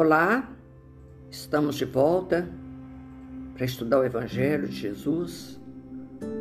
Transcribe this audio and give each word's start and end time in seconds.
Olá, 0.00 0.48
estamos 1.28 1.74
de 1.74 1.84
volta 1.84 2.48
para 3.52 3.64
estudar 3.64 3.98
o 3.98 4.04
Evangelho 4.04 4.68
de 4.68 4.76
Jesus. 4.76 5.60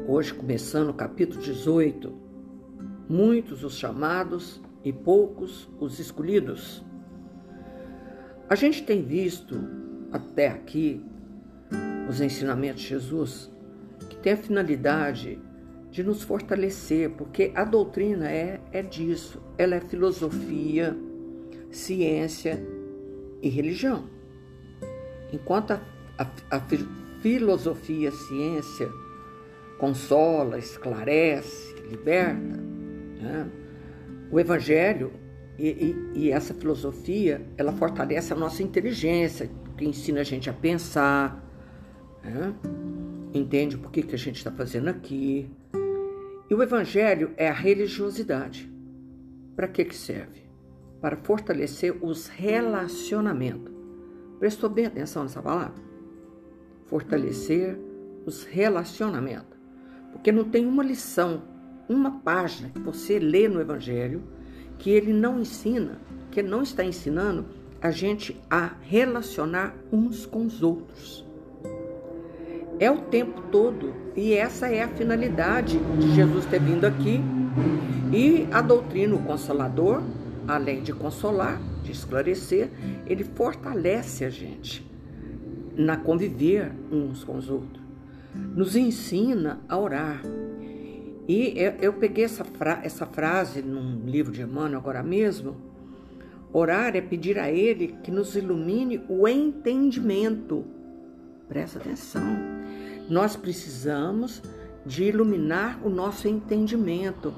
Hoje, 0.08 0.31
começando 0.31 0.90
o 0.90 0.94
capítulo 0.94 1.42
18. 1.42 2.13
Muitos 3.10 3.63
os 3.63 3.76
chamados 3.76 4.62
e 4.83 4.94
poucos 4.94 5.67
os 5.79 5.97
escolhidos. 5.97 6.85
A 8.47 8.54
gente 8.54 8.83
tem 8.83 9.01
visto 9.01 9.60
até 10.12 10.49
aqui 10.49 11.03
os 12.08 12.21
ensinamentos 12.21 12.83
de 12.83 12.89
Jesus 12.89 13.51
que 14.08 14.17
tem 14.17 14.33
a 14.33 14.37
finalidade 14.37 15.42
de 15.89 16.03
nos 16.03 16.21
fortalecer, 16.21 17.09
porque 17.09 17.52
a 17.55 17.63
doutrina 17.63 18.30
é, 18.30 18.62
é 18.71 18.84
disso, 18.84 19.42
ela 19.58 19.74
é 19.74 19.82
filosofia, 19.82 20.96
ciência 21.72 22.77
e 23.41 23.50
religião. 23.50 24.05
Enquanto 25.32 25.72
a, 25.72 25.82
a, 26.18 26.27
a 26.52 26.62
filosofia, 27.22 28.10
a 28.10 28.12
ciência 28.12 28.90
consola, 29.77 30.58
esclarece, 30.58 31.76
liberta, 31.90 32.58
né? 33.22 33.50
o 34.32 34.40
Evangelho 34.40 35.12
e, 35.58 35.68
e, 35.68 36.20
e, 36.20 36.32
essa 36.32 36.54
filosofia 36.54 37.41
ela 37.58 37.72
fortalece 37.72 38.34
a 38.34 38.36
nossa 38.36 38.62
inteligência, 38.62 39.49
que 39.77 39.85
ensina 39.85 40.22
a 40.22 40.24
gente 40.24 40.49
a 40.49 40.54
pensar, 40.54 41.44
né? 42.24 42.54
entende 43.34 43.77
por 43.77 43.91
que, 43.91 44.04
que 44.04 44.16
a 44.16 44.18
gente 44.18 44.38
está 44.38 44.52
fazendo 44.52 44.88
aqui. 44.90 45.49
E 46.49 46.54
o 46.54 46.63
Evangelho 46.63 47.32
é 47.38 47.49
a 47.49 47.54
religiosidade. 47.54 48.72
Para 49.55 49.68
que, 49.68 49.84
que 49.85 49.96
serve? 49.96 50.47
Para 51.01 51.17
fortalecer 51.17 51.95
os 52.01 52.27
relacionamentos. 52.27 53.73
Prestou 54.40 54.70
bem 54.70 54.85
atenção 54.85 55.23
nessa 55.23 55.41
palavra? 55.41 55.76
Fortalecer 56.85 57.77
os 58.26 58.43
relacionamentos. 58.43 59.57
Porque 60.12 60.31
não 60.31 60.43
tem 60.43 60.65
uma 60.65 60.84
lição, 60.84 61.43
uma 61.87 62.20
página 62.20 62.70
que 62.70 62.79
você 62.79 63.20
lê 63.20 63.48
no 63.48 63.62
Evangelho 63.62 64.23
que 64.77 64.91
ele 64.91 65.13
não 65.13 65.39
ensina, 65.39 65.99
que 66.31 66.39
ele 66.39 66.49
não 66.49 66.61
está 66.61 66.83
ensinando 66.83 67.45
a 67.81 67.91
gente 67.91 68.39
a 68.49 68.71
relacionar 68.81 69.75
uns 69.91 70.25
com 70.25 70.45
os 70.45 70.63
outros. 70.63 71.25
É 72.79 72.91
o 72.91 73.01
tempo 73.01 73.41
todo 73.51 73.93
e 74.15 74.33
essa 74.33 74.67
é 74.67 74.83
a 74.83 74.87
finalidade 74.87 75.79
de 75.99 76.13
Jesus 76.13 76.45
ter 76.45 76.59
vindo 76.59 76.85
aqui. 76.85 77.21
E 78.13 78.47
a 78.51 78.61
doutrina, 78.61 79.15
o 79.15 79.23
consolador, 79.23 80.01
além 80.47 80.81
de 80.81 80.93
consolar, 80.93 81.61
de 81.83 81.91
esclarecer, 81.91 82.69
ele 83.05 83.23
fortalece 83.23 84.23
a 84.23 84.29
gente 84.29 84.85
na 85.75 85.97
conviver 85.97 86.71
uns 86.91 87.23
com 87.23 87.35
os 87.37 87.49
outros. 87.49 87.83
Nos 88.33 88.75
ensina 88.75 89.59
a 89.67 89.77
orar. 89.77 90.21
E 91.27 91.53
eu, 91.81 91.93
peguei 91.93 92.23
essa, 92.23 92.45
fra 92.45 92.79
essa 92.83 93.05
frase 93.05 93.61
num 93.61 94.05
livro 94.05 94.31
de 94.31 94.41
Emmanuel 94.41 94.79
agora 94.79 95.03
mesmo. 95.03 95.55
Orar 96.53 96.95
é 96.95 97.01
pedir 97.01 97.37
a 97.37 97.51
Ele 97.51 97.95
que 98.01 98.09
nos 98.09 98.35
ilumine 98.35 99.03
o 99.09 99.27
entendimento. 99.27 100.65
Presta 101.49 101.79
atenção. 101.79 102.23
Nós 103.09 103.35
precisamos 103.35 104.41
de 104.85 105.03
iluminar 105.03 105.79
o 105.85 105.89
nosso 105.89 106.27
entendimento. 106.27 107.33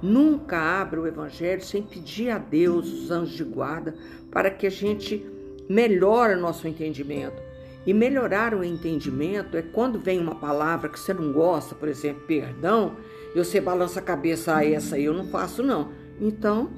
Nunca 0.00 0.56
abra 0.58 1.00
o 1.00 1.06
Evangelho 1.06 1.62
sem 1.62 1.82
pedir 1.82 2.30
a 2.30 2.38
Deus, 2.38 2.92
os 2.92 3.10
anjos 3.10 3.36
de 3.36 3.44
guarda, 3.44 3.94
para 4.30 4.50
que 4.50 4.66
a 4.66 4.70
gente 4.70 5.24
melhore 5.68 6.34
o 6.34 6.40
nosso 6.40 6.68
entendimento. 6.68 7.42
E 7.86 7.92
melhorar 7.92 8.54
o 8.54 8.62
entendimento 8.62 9.56
é 9.56 9.62
quando 9.62 9.98
vem 9.98 10.20
uma 10.20 10.34
palavra 10.34 10.88
que 10.88 11.00
você 11.00 11.12
não 11.12 11.32
gosta, 11.32 11.74
por 11.74 11.88
exemplo, 11.88 12.22
perdão, 12.26 12.96
e 13.34 13.38
você 13.38 13.60
balança 13.60 13.98
a 13.98 14.02
cabeça, 14.02 14.56
ah, 14.56 14.64
essa 14.64 14.96
aí 14.96 15.04
eu 15.04 15.14
não 15.14 15.26
faço 15.28 15.62
não. 15.62 15.90
Então, 16.20 16.70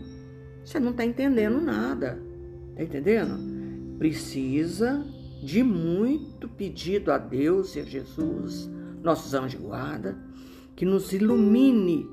você 0.65 0.79
não 0.79 0.91
está 0.91 1.05
entendendo 1.05 1.61
nada. 1.61 2.21
Está 2.71 2.83
entendendo? 2.85 3.39
Precisa 3.99 5.05
de 5.43 5.63
muito 5.63 6.49
pedido 6.49 7.11
a 7.11 7.19
Deus 7.19 7.75
e 7.77 7.81
a 7.81 7.85
Jesus, 7.85 8.71
nossos 9.03 9.35
anjos 9.35 9.53
de 9.53 9.57
guarda, 9.59 10.17
que 10.77 10.85
nos 10.85 11.13
ilumine 11.13 12.09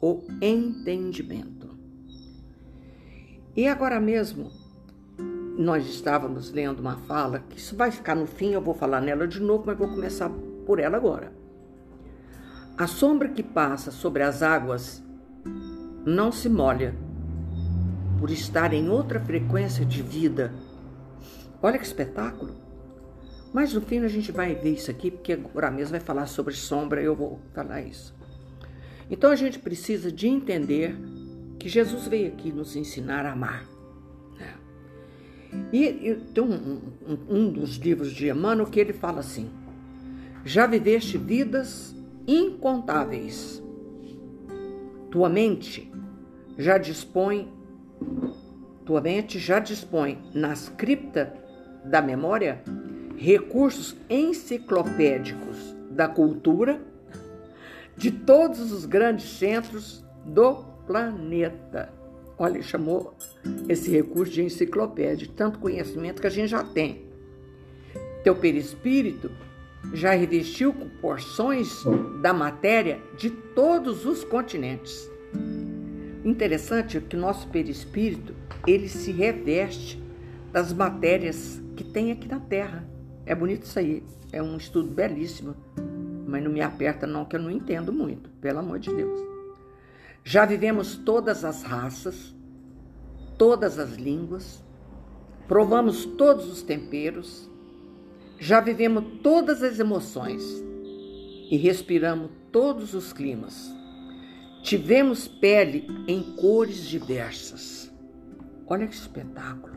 o 0.00 0.22
entendimento. 0.40 1.78
E 3.56 3.66
agora 3.68 4.00
mesmo, 4.00 4.50
nós 5.56 5.86
estávamos 5.86 6.50
lendo 6.50 6.80
uma 6.80 6.96
fala, 6.96 7.40
que 7.48 7.58
isso 7.58 7.76
vai 7.76 7.90
ficar 7.90 8.14
no 8.14 8.26
fim, 8.26 8.52
eu 8.52 8.60
vou 8.60 8.74
falar 8.74 9.00
nela 9.00 9.26
de 9.26 9.40
novo, 9.40 9.64
mas 9.66 9.78
vou 9.78 9.88
começar 9.88 10.30
por 10.66 10.78
ela 10.78 10.96
agora. 10.96 11.32
A 12.76 12.86
sombra 12.86 13.28
que 13.28 13.42
passa 13.42 13.90
sobre 13.90 14.22
as 14.22 14.42
águas 14.42 15.02
não 16.04 16.32
se 16.32 16.48
molha, 16.48 16.94
por 18.18 18.30
estar 18.30 18.72
em 18.72 18.88
outra 18.88 19.20
frequência 19.20 19.84
de 19.84 20.02
vida 20.02 20.52
Olha 21.64 21.78
que 21.78 21.86
espetáculo! 21.86 22.54
Mas 23.50 23.72
no 23.72 23.80
fim 23.80 23.98
a 24.00 24.08
gente 24.08 24.30
vai 24.30 24.54
ver 24.54 24.74
isso 24.74 24.90
aqui, 24.90 25.10
porque 25.10 25.32
agora 25.32 25.70
mesmo 25.70 25.92
vai 25.92 26.00
falar 26.00 26.26
sobre 26.26 26.52
sombra 26.52 27.00
e 27.00 27.06
eu 27.06 27.16
vou 27.16 27.40
falar 27.54 27.80
isso. 27.80 28.14
Então 29.10 29.30
a 29.30 29.36
gente 29.36 29.58
precisa 29.58 30.10
de 30.10 30.26
entender 30.26 30.96
que 31.58 31.68
Jesus 31.68 32.06
veio 32.06 32.28
aqui 32.28 32.52
nos 32.52 32.76
ensinar 32.76 33.26
a 33.26 33.32
amar. 33.32 33.66
Né? 34.38 34.54
E, 35.72 35.84
e 35.84 36.14
tem 36.32 36.42
um, 36.42 36.80
um, 37.06 37.18
um 37.28 37.50
dos 37.50 37.76
livros 37.76 38.12
de 38.12 38.28
Emmanuel 38.28 38.68
que 38.68 38.80
ele 38.80 38.92
fala 38.92 39.20
assim: 39.20 39.50
Já 40.44 40.66
viveste 40.66 41.18
vidas 41.18 41.94
incontáveis. 42.26 43.62
Tua 45.10 45.28
mente 45.28 45.90
já 46.58 46.76
dispõe, 46.76 47.52
tua 48.84 49.00
mente 49.00 49.38
já 49.38 49.58
dispõe 49.58 50.18
nas 50.34 50.68
criptas 50.68 51.28
da 51.84 52.00
memória 52.02 52.62
recursos 53.16 53.94
enciclopédicos 54.10 55.74
da 55.90 56.08
cultura 56.08 56.80
de 57.96 58.10
todos 58.10 58.72
os 58.72 58.84
grandes 58.84 59.38
centros 59.38 60.04
do 60.24 60.64
planeta. 60.86 61.92
Olha, 62.36 62.60
chamou 62.62 63.14
esse 63.68 63.90
recurso 63.90 64.32
de 64.32 64.42
enciclopédia, 64.42 65.28
tanto 65.36 65.58
conhecimento 65.58 66.20
que 66.20 66.26
a 66.26 66.30
gente 66.30 66.48
já 66.48 66.64
tem. 66.64 67.04
Teu 68.24 68.34
perispírito 68.34 69.30
já 69.92 70.12
revestiu 70.12 70.72
com 70.72 70.88
porções 70.88 71.84
da 72.20 72.32
matéria 72.32 73.00
de 73.16 73.30
todos 73.30 74.06
os 74.06 74.24
continentes. 74.24 75.08
Interessante 76.24 77.00
que 77.00 77.16
o 77.16 77.20
nosso 77.20 77.46
perispírito 77.48 78.34
ele 78.66 78.88
se 78.88 79.12
reveste 79.12 80.02
das 80.50 80.72
matérias 80.72 81.60
que 81.76 81.84
tem 81.84 82.10
aqui 82.10 82.26
na 82.26 82.40
Terra. 82.40 82.88
É 83.26 83.34
bonito 83.34 83.64
isso 83.64 83.78
aí. 83.78 84.02
É 84.32 84.42
um 84.42 84.56
estudo 84.56 84.88
belíssimo. 84.88 85.54
Mas 86.26 86.42
não 86.42 86.50
me 86.50 86.60
aperta, 86.60 87.06
não, 87.06 87.24
que 87.24 87.36
eu 87.36 87.40
não 87.40 87.50
entendo 87.50 87.92
muito, 87.92 88.30
pelo 88.40 88.60
amor 88.60 88.78
de 88.78 88.94
Deus. 88.94 89.20
Já 90.22 90.46
vivemos 90.46 90.96
todas 90.96 91.44
as 91.44 91.62
raças, 91.62 92.34
todas 93.36 93.78
as 93.78 93.94
línguas, 93.94 94.64
provamos 95.46 96.04
todos 96.04 96.50
os 96.50 96.62
temperos, 96.62 97.50
já 98.38 98.60
vivemos 98.60 99.04
todas 99.22 99.62
as 99.62 99.78
emoções 99.78 100.42
e 101.50 101.56
respiramos 101.56 102.30
todos 102.50 102.94
os 102.94 103.12
climas. 103.12 103.70
Tivemos 104.62 105.28
pele 105.28 105.86
em 106.08 106.22
cores 106.36 106.86
diversas. 106.86 107.92
Olha 108.66 108.86
que 108.86 108.94
espetáculo! 108.94 109.76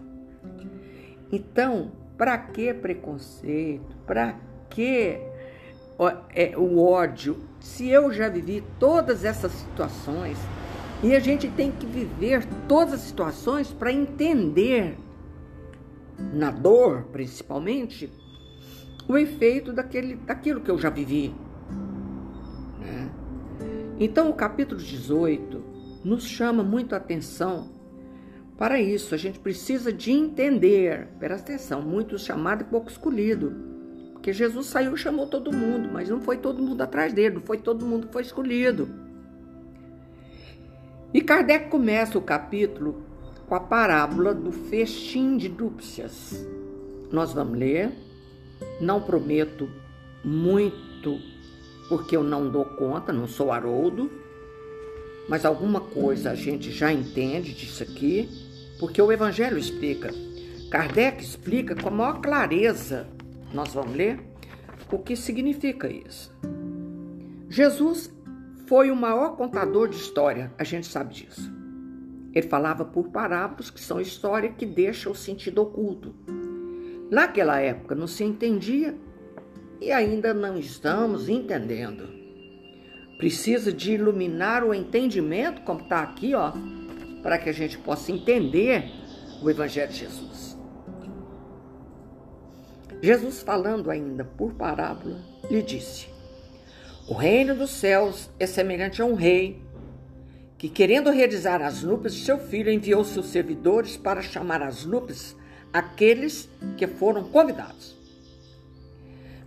Então, 1.31 1.91
para 2.17 2.37
que 2.37 2.73
preconceito? 2.73 3.97
Para 4.05 4.39
que 4.69 5.19
o 6.57 6.83
ódio? 6.83 7.37
Se 7.59 7.89
eu 7.89 8.11
já 8.11 8.29
vivi 8.29 8.63
todas 8.79 9.25
essas 9.25 9.51
situações 9.51 10.37
e 11.03 11.15
a 11.15 11.19
gente 11.19 11.47
tem 11.49 11.71
que 11.71 11.85
viver 11.85 12.45
todas 12.67 12.95
as 12.95 13.01
situações 13.01 13.71
para 13.71 13.91
entender, 13.91 14.97
na 16.33 16.51
dor 16.51 17.03
principalmente, 17.11 18.11
o 19.07 19.17
efeito 19.17 19.71
daquele, 19.71 20.15
daquilo 20.15 20.61
que 20.61 20.69
eu 20.69 20.77
já 20.77 20.89
vivi. 20.89 21.33
Né? 22.79 23.09
Então, 23.99 24.29
o 24.29 24.33
capítulo 24.33 24.79
18 24.79 25.63
nos 26.03 26.25
chama 26.25 26.63
muito 26.63 26.93
a 26.93 26.97
atenção 26.97 27.77
para 28.57 28.81
isso, 28.81 29.13
a 29.13 29.17
gente 29.17 29.39
precisa 29.39 29.93
de 29.93 30.11
entender, 30.11 31.09
presta 31.19 31.53
atenção, 31.53 31.79
muitos 31.79 32.23
chamados 32.25 32.65
e 32.65 32.69
pouco 32.69 32.89
escolhido. 32.89 33.76
Porque 34.27 34.39
Jesus 34.39 34.65
saiu 34.65 34.93
e 34.93 34.97
chamou 34.97 35.25
todo 35.25 35.55
mundo, 35.55 35.87
mas 35.89 36.09
não 36.09 36.19
foi 36.19 36.35
todo 36.35 36.61
mundo 36.61 36.81
atrás 36.81 37.13
dele, 37.13 37.35
não 37.35 37.41
foi 37.43 37.59
todo 37.59 37.85
mundo 37.85 38.07
que 38.07 38.11
foi 38.11 38.23
escolhido. 38.23 38.89
E 41.13 41.21
Kardec 41.21 41.69
começa 41.69 42.17
o 42.17 42.21
capítulo 42.21 43.03
com 43.47 43.55
a 43.55 43.59
parábola 43.61 44.33
do 44.33 44.51
festim 44.51 45.37
de 45.37 45.47
núpcias. 45.47 46.45
Nós 47.09 47.31
vamos 47.31 47.57
ler, 47.57 47.89
não 48.81 49.01
prometo 49.01 49.69
muito, 50.25 51.17
porque 51.87 52.17
eu 52.17 52.21
não 52.21 52.49
dou 52.49 52.65
conta, 52.65 53.13
não 53.13 53.29
sou 53.29 53.49
Haroldo, 53.49 54.11
mas 55.29 55.45
alguma 55.45 55.79
coisa 55.79 56.31
a 56.31 56.35
gente 56.35 56.69
já 56.69 56.91
entende 56.91 57.53
disso 57.53 57.81
aqui, 57.81 58.27
porque 58.77 59.01
o 59.01 59.09
Evangelho 59.09 59.57
explica. 59.57 60.13
Kardec 60.69 61.23
explica 61.23 61.73
com 61.81 61.87
a 61.87 61.91
maior 61.91 62.19
clareza, 62.19 63.07
nós 63.53 63.73
vamos 63.73 63.95
ler, 63.95 64.19
o 64.91 64.99
que 64.99 65.15
significa 65.15 65.89
isso. 65.89 66.33
Jesus 67.49 68.13
foi 68.67 68.91
o 68.91 68.95
maior 68.95 69.35
contador 69.35 69.87
de 69.87 69.95
história, 69.95 70.51
a 70.57 70.63
gente 70.63 70.87
sabe 70.87 71.13
disso. 71.13 71.51
Ele 72.33 72.47
falava 72.47 72.85
por 72.85 73.09
parábolas, 73.09 73.69
que 73.69 73.79
são 73.79 73.99
história 73.99 74.51
que 74.51 74.65
deixa 74.65 75.09
o 75.09 75.15
sentido 75.15 75.61
oculto. 75.61 76.13
Naquela 77.09 77.59
época 77.59 77.95
não 77.95 78.07
se 78.07 78.23
entendia 78.23 78.95
e 79.79 79.91
ainda 79.91 80.33
não 80.33 80.57
estamos 80.57 81.29
entendendo. 81.29 82.07
Precisa 83.17 83.71
de 83.71 83.93
iluminar 83.93 84.63
o 84.63 84.73
entendimento, 84.73 85.61
como 85.61 85.81
está 85.81 86.01
aqui, 86.01 86.35
ó, 86.35 86.51
para 87.23 87.37
que 87.37 87.49
a 87.49 87.53
gente 87.53 87.77
possa 87.77 88.11
entender 88.11 88.91
o 89.41 89.49
Evangelho 89.49 89.91
de 89.91 89.99
Jesus. 89.99 90.56
Jesus, 93.01 93.41
falando 93.41 93.91
ainda 93.91 94.23
por 94.23 94.53
parábola, 94.53 95.19
lhe 95.49 95.61
disse: 95.61 96.07
O 97.07 97.13
reino 97.13 97.55
dos 97.55 97.69
céus 97.71 98.29
é 98.39 98.47
semelhante 98.47 99.01
a 99.01 99.05
um 99.05 99.13
rei 99.13 99.61
que, 100.57 100.67
querendo 100.67 101.11
realizar 101.11 101.61
as 101.61 101.83
núpcias 101.83 102.15
de 102.15 102.25
seu 102.25 102.39
filho, 102.39 102.71
enviou 102.71 103.03
seus 103.03 103.27
servidores 103.27 103.95
para 103.95 104.21
chamar 104.21 104.63
as 104.63 104.85
núpcias 104.85 105.35
aqueles 105.71 106.49
que 106.75 106.87
foram 106.87 107.25
convidados. 107.25 107.95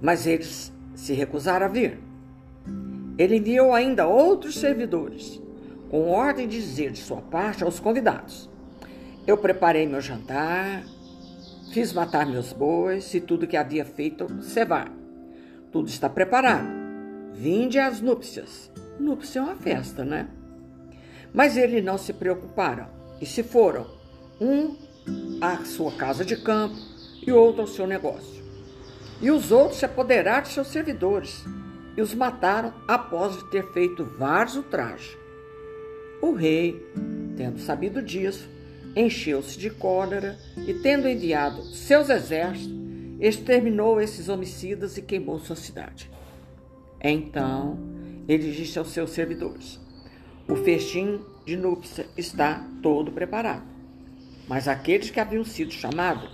Mas 0.01 0.27
eles 0.27 0.73
se 0.95 1.13
recusaram 1.13 1.67
a 1.67 1.69
vir. 1.69 1.99
Ele 3.19 3.37
enviou 3.37 3.75
ainda 3.75 4.07
outros 4.07 4.59
servidores, 4.59 5.43
com 5.91 6.09
ordem 6.09 6.47
de 6.47 6.61
dizer 6.61 6.93
de 6.93 7.01
sua 7.01 7.21
parte 7.21 7.65
aos 7.65 7.81
convidados: 7.81 8.49
Eu 9.27 9.37
preparei 9.37 9.87
meu 9.87 10.01
jantar, 10.01 10.85
fiz 11.71 11.93
matar 11.93 12.27
meus 12.27 12.53
bois 12.53 13.15
e 13.15 13.21
tudo 13.21 13.47
que 13.47 13.57
havia 13.57 13.85
feito 13.85 14.27
cevar. 14.43 14.91
Tudo 15.71 15.89
está 15.89 16.09
preparado. 16.09 16.69
Vinde 17.33 17.79
às 17.79 18.01
núpcias. 18.01 18.71
Núpcia 18.99 19.39
é 19.39 19.43
uma 19.43 19.57
festa, 19.57 20.05
né? 20.05 20.29
Mas 21.33 21.57
eles 21.57 21.83
não 21.83 21.97
se 21.97 22.13
preocuparam 22.13 22.87
e 23.21 23.27
se 23.27 23.43
foram, 23.43 23.87
um 24.41 24.77
à 25.41 25.65
sua 25.65 25.93
casa 25.93 26.25
de 26.25 26.37
campo 26.37 26.77
e 27.25 27.31
outro 27.31 27.63
ao 27.63 27.67
seu 27.67 27.87
negócio. 27.87 28.43
E 29.21 29.31
os 29.31 29.53
outros 29.53 29.79
se 29.79 29.85
apoderaram 29.85 30.43
de 30.43 30.49
seus 30.49 30.69
servidores 30.69 31.45
e 31.97 32.03
os 32.03 32.15
mataram 32.15 32.75
após 32.89 33.43
ter 33.45 33.71
feito 33.73 34.05
vários 34.19 34.57
ultrajes. 34.57 35.17
O 36.21 36.33
rei, 36.33 36.85
tendo 37.37 37.61
sabido 37.61 38.03
disso, 38.03 38.49
encheu-se 38.97 39.59
de 39.59 39.71
cólera 39.71 40.39
e, 40.67 40.75
tendo 40.75 41.09
enviado 41.09 41.63
seus 41.65 42.09
exércitos, 42.11 42.79
exterminou 43.21 44.01
esses 44.01 44.29
homicidas 44.29 44.97
e 44.97 45.03
queimou 45.03 45.39
sua 45.39 45.57
cidade. 45.57 46.11
Então 47.03 47.79
ele 48.29 48.51
disse 48.53 48.79
aos 48.79 48.91
seus 48.91 49.11
servidores: 49.11 49.79
o 50.49 50.57
festim 50.57 51.21
de 51.45 51.57
núpcia 51.57 52.07
está 52.17 52.67
todo 52.83 53.13
preparado. 53.13 53.65
Mas 54.49 54.67
aqueles 54.67 55.11
que 55.11 55.21
haviam 55.21 55.45
sido 55.45 55.73
chamados 55.73 56.29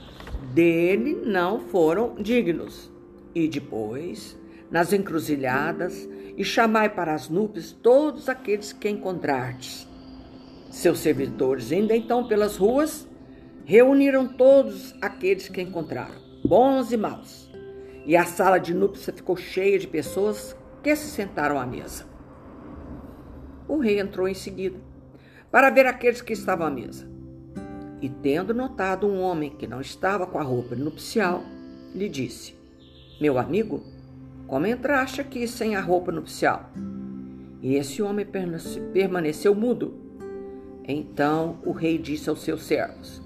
dele 0.55 1.15
não 1.25 1.61
foram 1.61 2.15
dignos. 2.15 2.91
E 3.35 3.47
depois, 3.47 4.37
nas 4.71 4.93
encruzilhadas, 4.93 6.09
e 6.37 6.45
chamai 6.45 6.89
para 6.89 7.15
as 7.15 7.29
núpcias 7.29 7.73
todos 7.73 8.29
aqueles 8.29 8.73
que 8.73 8.89
encontrardes. 8.89 9.87
Seus 10.77 10.99
servidores, 10.99 11.73
indo 11.73 11.95
então 11.95 12.29
pelas 12.29 12.59
ruas, 12.59 13.09
reuniram 13.65 14.29
todos 14.29 14.95
aqueles 15.01 15.49
que 15.49 15.63
encontraram, 15.63 16.21
bons 16.45 16.93
e 16.93 16.99
maus. 16.99 17.51
E 18.05 18.15
a 18.15 18.27
sala 18.27 18.59
de 18.59 18.75
núpcia 18.75 19.11
ficou 19.11 19.39
cheia 19.39 19.79
de 19.79 19.87
pessoas 19.87 20.55
que 20.83 20.95
se 20.95 21.07
sentaram 21.07 21.59
à 21.59 21.65
mesa. 21.65 22.05
O 23.67 23.79
rei 23.79 23.99
entrou 23.99 24.29
em 24.29 24.35
seguida 24.35 24.79
para 25.51 25.71
ver 25.71 25.87
aqueles 25.87 26.21
que 26.21 26.35
estavam 26.35 26.67
à 26.67 26.71
mesa. 26.71 27.09
E 28.03 28.11
tendo 28.11 28.53
notado 28.53 29.07
um 29.07 29.23
homem 29.23 29.49
que 29.49 29.67
não 29.67 29.81
estava 29.81 30.27
com 30.27 30.39
a 30.39 30.43
roupa 30.43 30.77
nupcial, 30.77 31.43
lhe 31.95 32.07
disse: 32.07 32.55
Meu 33.19 33.39
amigo, 33.39 33.83
como 34.47 34.67
entraste 34.67 35.23
aqui 35.23 35.49
sem 35.49 35.75
a 35.75 35.81
roupa 35.81 36.13
nupcial? 36.13 36.71
E 37.63 37.77
esse 37.77 38.03
homem 38.03 38.27
permaneceu 38.93 39.55
mudo. 39.55 40.05
Então 40.87 41.59
o 41.65 41.73
rei 41.73 41.99
disse 41.99 42.29
aos 42.29 42.43
seus 42.43 42.63
servos: 42.63 43.21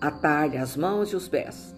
Atai-lhe 0.00 0.56
as 0.56 0.76
mãos 0.76 1.12
e 1.12 1.16
os 1.16 1.28
pés, 1.28 1.74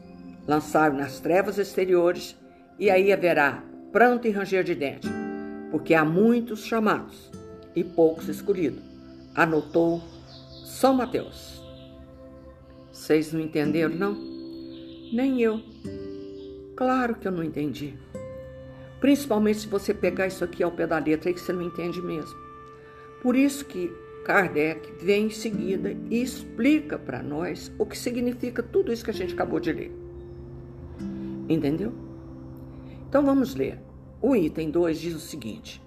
lançai-o 0.46 0.94
nas 0.94 1.20
trevas 1.20 1.58
exteriores, 1.58 2.36
e 2.78 2.90
aí 2.90 3.12
haverá 3.12 3.62
pranto 3.92 4.26
e 4.26 4.30
ranger 4.30 4.64
de 4.64 4.74
dente, 4.74 5.08
porque 5.70 5.94
há 5.94 6.04
muitos 6.04 6.64
chamados 6.64 7.30
e 7.74 7.82
poucos 7.82 8.28
escolhidos. 8.28 8.82
Anotou 9.34 10.02
São 10.64 10.94
Mateus. 10.94 11.62
Vocês 12.92 13.32
não 13.32 13.40
entenderam, 13.40 13.94
não? 13.94 14.14
Nem 15.12 15.40
eu. 15.42 15.60
Claro 16.76 17.16
que 17.16 17.26
eu 17.26 17.32
não 17.32 17.42
entendi. 17.42 17.94
Principalmente 19.00 19.60
se 19.60 19.66
você 19.66 19.92
pegar 19.92 20.26
isso 20.26 20.42
aqui 20.42 20.62
ao 20.62 20.72
pé 20.72 20.86
da 20.86 20.98
letra 20.98 21.28
aí 21.28 21.34
que 21.34 21.40
você 21.40 21.52
não 21.52 21.62
entende 21.62 22.00
mesmo. 22.00 22.34
Por 23.20 23.36
isso 23.36 23.64
que 23.64 23.92
Kardec 24.24 25.04
vem 25.04 25.26
em 25.26 25.30
seguida 25.30 25.94
e 26.10 26.22
explica 26.22 26.98
para 26.98 27.22
nós 27.22 27.70
o 27.78 27.84
que 27.84 27.96
significa 27.96 28.62
tudo 28.62 28.90
isso 28.90 29.04
que 29.04 29.10
a 29.10 29.14
gente 29.14 29.34
acabou 29.34 29.60
de 29.60 29.70
ler. 29.70 29.92
Entendeu? 31.48 31.92
Então 33.06 33.24
vamos 33.24 33.54
ler. 33.54 33.78
O 34.20 34.34
item 34.34 34.70
2 34.70 34.98
diz 34.98 35.14
o 35.14 35.20
seguinte: 35.20 35.80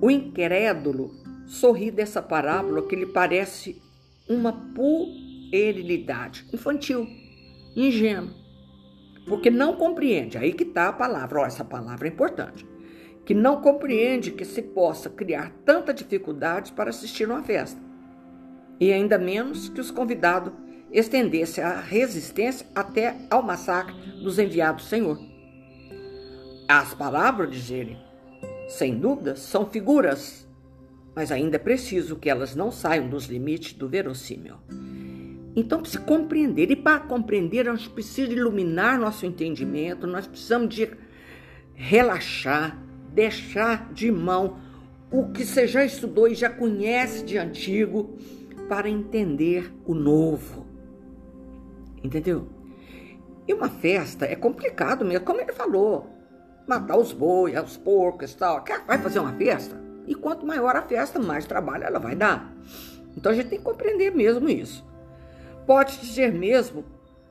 o 0.00 0.10
incrédulo 0.10 1.12
sorri 1.46 1.90
dessa 1.90 2.20
parábola 2.20 2.86
que 2.86 2.96
lhe 2.96 3.06
parece 3.06 3.80
uma 4.28 4.52
puerilidade 4.52 6.46
infantil, 6.52 7.08
ingênua, 7.76 8.34
porque 9.26 9.50
não 9.50 9.76
compreende, 9.76 10.36
aí 10.36 10.52
que 10.52 10.64
está 10.64 10.88
a 10.88 10.92
palavra, 10.92 11.40
ó, 11.40 11.46
essa 11.46 11.64
palavra 11.64 12.08
é 12.08 12.10
importante, 12.10 12.66
que 13.30 13.34
não 13.34 13.60
compreende 13.60 14.32
que 14.32 14.44
se 14.44 14.60
possa 14.60 15.08
criar 15.08 15.52
tanta 15.64 15.94
dificuldade 15.94 16.72
para 16.72 16.90
assistir 16.90 17.30
uma 17.30 17.44
festa, 17.44 17.80
e 18.80 18.92
ainda 18.92 19.16
menos 19.18 19.68
que 19.68 19.80
os 19.80 19.92
convidados 19.92 20.52
estendessem 20.90 21.62
a 21.62 21.78
resistência 21.78 22.66
até 22.74 23.14
ao 23.30 23.40
massacre 23.40 23.94
dos 24.20 24.36
enviados 24.36 24.82
do 24.82 24.88
Senhor. 24.88 25.16
As 26.66 26.92
palavras, 26.92 27.52
diz 27.52 27.70
ele, 27.70 27.96
sem 28.66 28.98
dúvida, 28.98 29.36
são 29.36 29.64
figuras, 29.64 30.44
mas 31.14 31.30
ainda 31.30 31.54
é 31.54 31.60
preciso 31.60 32.16
que 32.16 32.28
elas 32.28 32.56
não 32.56 32.72
saiam 32.72 33.08
dos 33.08 33.26
limites 33.26 33.74
do 33.74 33.88
verossímil. 33.88 34.56
Então, 35.54 35.80
para 35.82 35.90
se 35.92 36.00
compreender, 36.00 36.68
e 36.72 36.74
para 36.74 36.98
compreender, 36.98 37.66
nós 37.66 37.86
precisamos 37.86 38.34
iluminar 38.34 38.98
nosso 38.98 39.24
entendimento, 39.24 40.04
nós 40.04 40.26
precisamos 40.26 40.74
de 40.74 40.90
relaxar, 41.76 42.89
deixar 43.12 43.92
de 43.92 44.10
mão 44.10 44.58
o 45.10 45.30
que 45.30 45.44
você 45.44 45.66
já 45.66 45.84
estudou 45.84 46.28
e 46.28 46.34
já 46.34 46.48
conhece 46.48 47.24
de 47.24 47.36
antigo, 47.36 48.16
para 48.68 48.88
entender 48.88 49.72
o 49.84 49.94
novo. 49.94 50.64
Entendeu? 52.04 52.48
E 53.46 53.52
uma 53.52 53.68
festa 53.68 54.24
é 54.24 54.36
complicado 54.36 55.04
mesmo, 55.04 55.24
como 55.24 55.40
ele 55.40 55.52
falou 55.52 56.20
matar 56.70 56.96
os 56.96 57.12
bois, 57.12 57.60
os 57.60 57.76
porcos 57.76 58.30
e 58.30 58.36
tal. 58.36 58.64
Vai 58.86 58.98
fazer 58.98 59.18
uma 59.18 59.32
festa? 59.32 59.76
E 60.06 60.14
quanto 60.14 60.46
maior 60.46 60.76
a 60.76 60.82
festa, 60.82 61.18
mais 61.18 61.44
trabalho 61.44 61.82
ela 61.82 61.98
vai 61.98 62.14
dar. 62.14 62.54
Então 63.16 63.32
a 63.32 63.34
gente 63.34 63.48
tem 63.48 63.58
que 63.58 63.64
compreender 63.64 64.14
mesmo 64.14 64.48
isso. 64.48 64.86
Pode 65.66 65.98
dizer 65.98 66.32
mesmo 66.32 66.84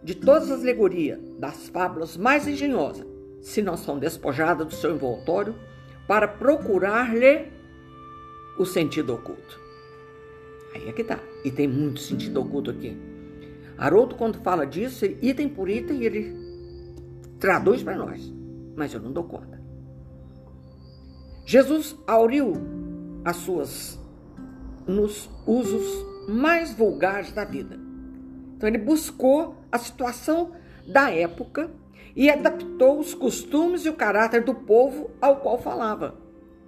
de 0.03 0.13
todas 0.13 0.51
as 0.51 0.61
alegorias, 0.61 1.19
das 1.39 1.69
fábulas 1.69 2.17
mais 2.17 2.47
engenhosas, 2.47 3.05
se 3.41 3.61
não 3.61 3.77
são 3.77 3.97
despojadas 3.97 4.67
do 4.67 4.75
seu 4.75 4.93
envoltório, 4.93 5.55
para 6.09 6.27
procurar-lhe 6.27 7.47
o 8.57 8.65
sentido 8.65 9.13
oculto. 9.13 9.57
Aí 10.75 10.89
é 10.89 10.91
que 10.91 11.05
tá. 11.05 11.19
E 11.45 11.51
tem 11.51 11.69
muito 11.69 12.01
sentido 12.01 12.41
oculto 12.41 12.71
aqui. 12.71 12.97
Haroldo, 13.77 14.15
quando 14.15 14.41
fala 14.41 14.65
disso, 14.65 15.05
item 15.05 15.47
por 15.47 15.69
item, 15.69 16.03
ele 16.03 16.35
traduz 17.39 17.81
para 17.81 17.95
nós 17.95 18.39
mas 18.79 18.93
eu 18.93 19.01
não 19.01 19.11
dou 19.11 19.25
conta. 19.25 19.61
Jesus 21.45 21.97
auriu 22.07 22.53
as 23.25 23.35
suas 23.35 23.99
nos 24.87 25.29
usos 25.45 26.29
mais 26.29 26.73
vulgares 26.73 27.33
da 27.33 27.43
vida. 27.43 27.77
Então 28.55 28.69
ele 28.69 28.77
buscou 28.77 29.57
a 29.69 29.77
situação 29.77 30.53
da 30.87 31.11
época 31.11 31.69
e 32.15 32.29
adaptou 32.29 32.99
os 32.99 33.13
costumes 33.13 33.85
e 33.85 33.89
o 33.89 33.93
caráter 33.93 34.43
do 34.43 34.53
povo 34.53 35.11
ao 35.21 35.37
qual 35.37 35.57
falava. 35.57 36.15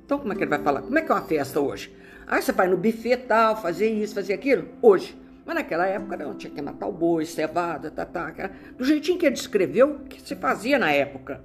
Então, 0.06 0.20
como 0.20 0.34
é 0.34 0.36
que 0.36 0.44
ele 0.44 0.50
vai 0.50 0.62
falar? 0.62 0.82
Como 0.82 0.98
é 0.98 1.02
que 1.02 1.12
é 1.12 1.16
uma 1.16 1.22
festa 1.22 1.60
hoje? 1.60 1.94
Ah, 2.28 2.42
você 2.42 2.52
vai 2.52 2.68
no 2.68 2.78
buffet 2.78 3.18
tal, 3.28 3.62
fazer 3.62 3.90
isso, 3.90 4.16
fazer 4.16 4.34
aquilo? 4.34 4.68
Hoje. 4.82 5.20
Mas 5.46 5.56
naquela 5.56 5.88
época 5.88 6.18
não, 6.18 6.36
tinha 6.36 6.54
que 6.54 6.62
matar 6.62 6.88
o 6.88 6.92
boi, 6.92 7.26
cevada, 7.26 7.90
tá, 7.90 8.06
tá, 8.06 8.52
do 8.78 8.86
jeitinho 8.86 9.18
que 9.18 9.26
ele 9.26 9.36
descreveu 9.36 10.00
que 10.08 10.22
se 10.22 10.36
fazia 10.36 10.78
na 10.78 10.92
época. 10.92 11.44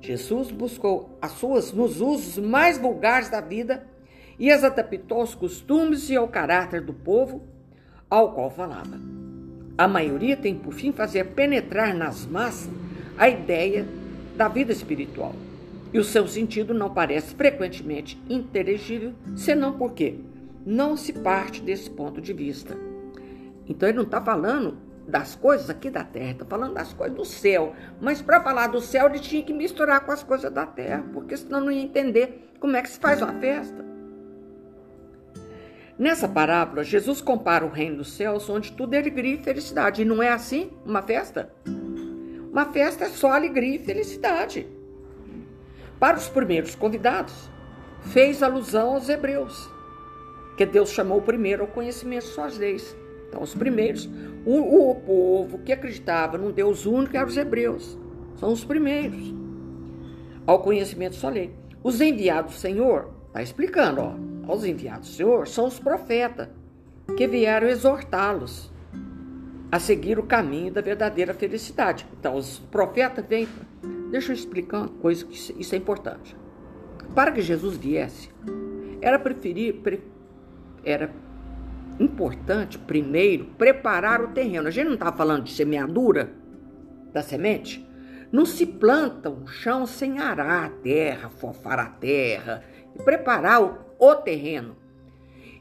Jesus 0.00 0.50
buscou 0.50 1.18
as 1.20 1.32
suas 1.32 1.72
nos 1.72 2.00
usos 2.00 2.38
mais 2.38 2.78
vulgares 2.78 3.28
da 3.28 3.40
vida 3.40 3.86
e 4.38 4.50
as 4.50 4.64
adaptou 4.64 5.20
aos 5.20 5.34
costumes 5.34 6.08
e 6.08 6.16
ao 6.16 6.28
caráter 6.28 6.80
do 6.80 6.94
povo 6.94 7.42
ao 8.08 8.32
qual 8.32 8.50
falava. 8.50 8.98
A 9.76 9.86
maioria 9.86 10.36
tem 10.36 10.54
por 10.54 10.72
fim 10.72 10.92
fazer 10.92 11.24
penetrar 11.28 11.94
nas 11.94 12.24
massas 12.24 12.70
a 13.20 13.28
ideia 13.28 13.86
da 14.34 14.48
vida 14.48 14.72
espiritual. 14.72 15.34
E 15.92 15.98
o 15.98 16.04
seu 16.04 16.26
sentido 16.26 16.72
não 16.72 16.88
parece 16.88 17.34
frequentemente 17.34 18.18
inteligível, 18.30 19.12
senão 19.36 19.76
porque 19.76 20.14
não 20.64 20.96
se 20.96 21.12
parte 21.12 21.60
desse 21.60 21.90
ponto 21.90 22.18
de 22.18 22.32
vista. 22.32 22.74
Então 23.68 23.86
ele 23.86 23.98
não 23.98 24.04
está 24.04 24.22
falando 24.22 24.78
das 25.06 25.34
coisas 25.34 25.68
aqui 25.68 25.90
da 25.90 26.02
terra, 26.02 26.30
está 26.30 26.44
falando 26.46 26.72
das 26.72 26.94
coisas 26.94 27.14
do 27.14 27.24
céu. 27.26 27.74
Mas 28.00 28.22
para 28.22 28.40
falar 28.40 28.68
do 28.68 28.80
céu, 28.80 29.06
ele 29.06 29.18
tinha 29.18 29.42
que 29.42 29.52
misturar 29.52 30.00
com 30.00 30.12
as 30.12 30.22
coisas 30.22 30.50
da 30.50 30.64
terra, 30.64 31.04
porque 31.12 31.36
senão 31.36 31.60
não 31.60 31.70
ia 31.70 31.82
entender 31.82 32.50
como 32.58 32.74
é 32.74 32.80
que 32.80 32.88
se 32.88 32.98
faz 32.98 33.20
uma 33.20 33.34
festa. 33.34 33.84
Nessa 35.98 36.26
parábola, 36.26 36.82
Jesus 36.82 37.20
compara 37.20 37.66
o 37.66 37.68
reino 37.68 37.98
dos 37.98 38.14
céus, 38.14 38.48
onde 38.48 38.72
tudo 38.72 38.94
é 38.94 38.98
alegria 38.98 39.34
e 39.34 39.42
felicidade. 39.42 40.00
E 40.00 40.04
não 40.06 40.22
é 40.22 40.30
assim 40.30 40.70
uma 40.86 41.02
festa? 41.02 41.52
Uma 42.50 42.66
festa 42.66 43.04
é 43.04 43.08
só 43.08 43.32
alegria 43.32 43.76
e 43.76 43.78
felicidade. 43.78 44.66
Para 46.00 46.16
os 46.16 46.28
primeiros 46.28 46.74
convidados, 46.74 47.48
fez 48.12 48.42
alusão 48.42 48.94
aos 48.94 49.08
hebreus, 49.08 49.70
que 50.56 50.66
Deus 50.66 50.90
chamou 50.90 51.22
primeiro 51.22 51.62
ao 51.62 51.68
conhecimento 51.68 52.24
de 52.24 52.32
suas 52.32 52.58
leis. 52.58 52.96
Então, 53.28 53.42
os 53.42 53.54
primeiros, 53.54 54.08
o, 54.44 54.90
o 54.90 54.94
povo 54.96 55.58
que 55.58 55.72
acreditava 55.72 56.36
num 56.36 56.50
Deus 56.50 56.86
único 56.86 57.16
eram 57.16 57.28
os 57.28 57.36
hebreus. 57.36 57.96
São 58.36 58.52
os 58.52 58.64
primeiros 58.64 59.32
ao 60.44 60.58
conhecimento 60.58 61.12
de 61.12 61.20
sua 61.20 61.30
lei. 61.30 61.54
Os 61.84 62.00
enviados 62.00 62.54
do 62.54 62.58
Senhor, 62.58 63.10
está 63.28 63.42
explicando, 63.42 64.00
ó, 64.00 64.52
os 64.52 64.64
enviados 64.64 65.10
do 65.10 65.14
Senhor 65.14 65.46
são 65.46 65.66
os 65.66 65.78
profetas 65.78 66.48
que 67.16 67.28
vieram 67.28 67.68
exortá-los 67.68 68.72
a 69.70 69.78
seguir 69.78 70.18
o 70.18 70.24
caminho 70.24 70.72
da 70.72 70.80
verdadeira 70.80 71.32
felicidade. 71.32 72.06
Então, 72.18 72.34
os 72.34 72.58
profetas 72.58 73.24
vêm. 73.26 73.48
Deixa 74.10 74.32
eu 74.32 74.34
explicar 74.34 74.78
uma 74.78 74.88
coisa 74.88 75.24
que 75.24 75.34
isso 75.34 75.74
é 75.74 75.78
importante. 75.78 76.36
Para 77.14 77.30
que 77.30 77.40
Jesus 77.40 77.76
viesse, 77.76 78.30
era 79.00 79.18
preferir, 79.18 79.76
pre, 79.76 80.02
era 80.84 81.10
importante 81.98 82.78
primeiro 82.78 83.46
preparar 83.56 84.22
o 84.22 84.28
terreno. 84.28 84.68
A 84.68 84.70
gente 84.70 84.86
não 84.86 84.94
está 84.94 85.12
falando 85.12 85.44
de 85.44 85.52
semeadura 85.52 86.32
da 87.12 87.22
semente. 87.22 87.86
Não 88.32 88.46
se 88.46 88.64
planta 88.64 89.28
um 89.28 89.46
chão 89.46 89.86
sem 89.86 90.18
arar 90.18 90.64
a 90.64 90.70
terra, 90.70 91.28
fofar 91.30 91.78
a 91.78 91.86
terra 91.86 92.62
e 92.94 93.02
preparar 93.02 93.62
o, 93.62 93.78
o 93.98 94.14
terreno. 94.16 94.76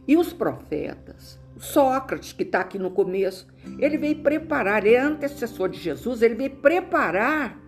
E 0.08 0.16
os 0.16 0.34
profetas, 0.34 1.39
Sócrates, 1.60 2.32
que 2.32 2.44
está 2.44 2.62
aqui 2.62 2.80
no 2.80 2.89
começo, 2.89 3.46
ele 3.78 3.98
veio 3.98 4.24
preparar, 4.24 4.86
ele 4.86 4.96
é 4.96 5.00
antecessor 5.00 5.68
de 5.68 5.78
Jesus, 5.78 6.22
ele 6.22 6.34
veio 6.34 6.56
preparar 6.56 7.60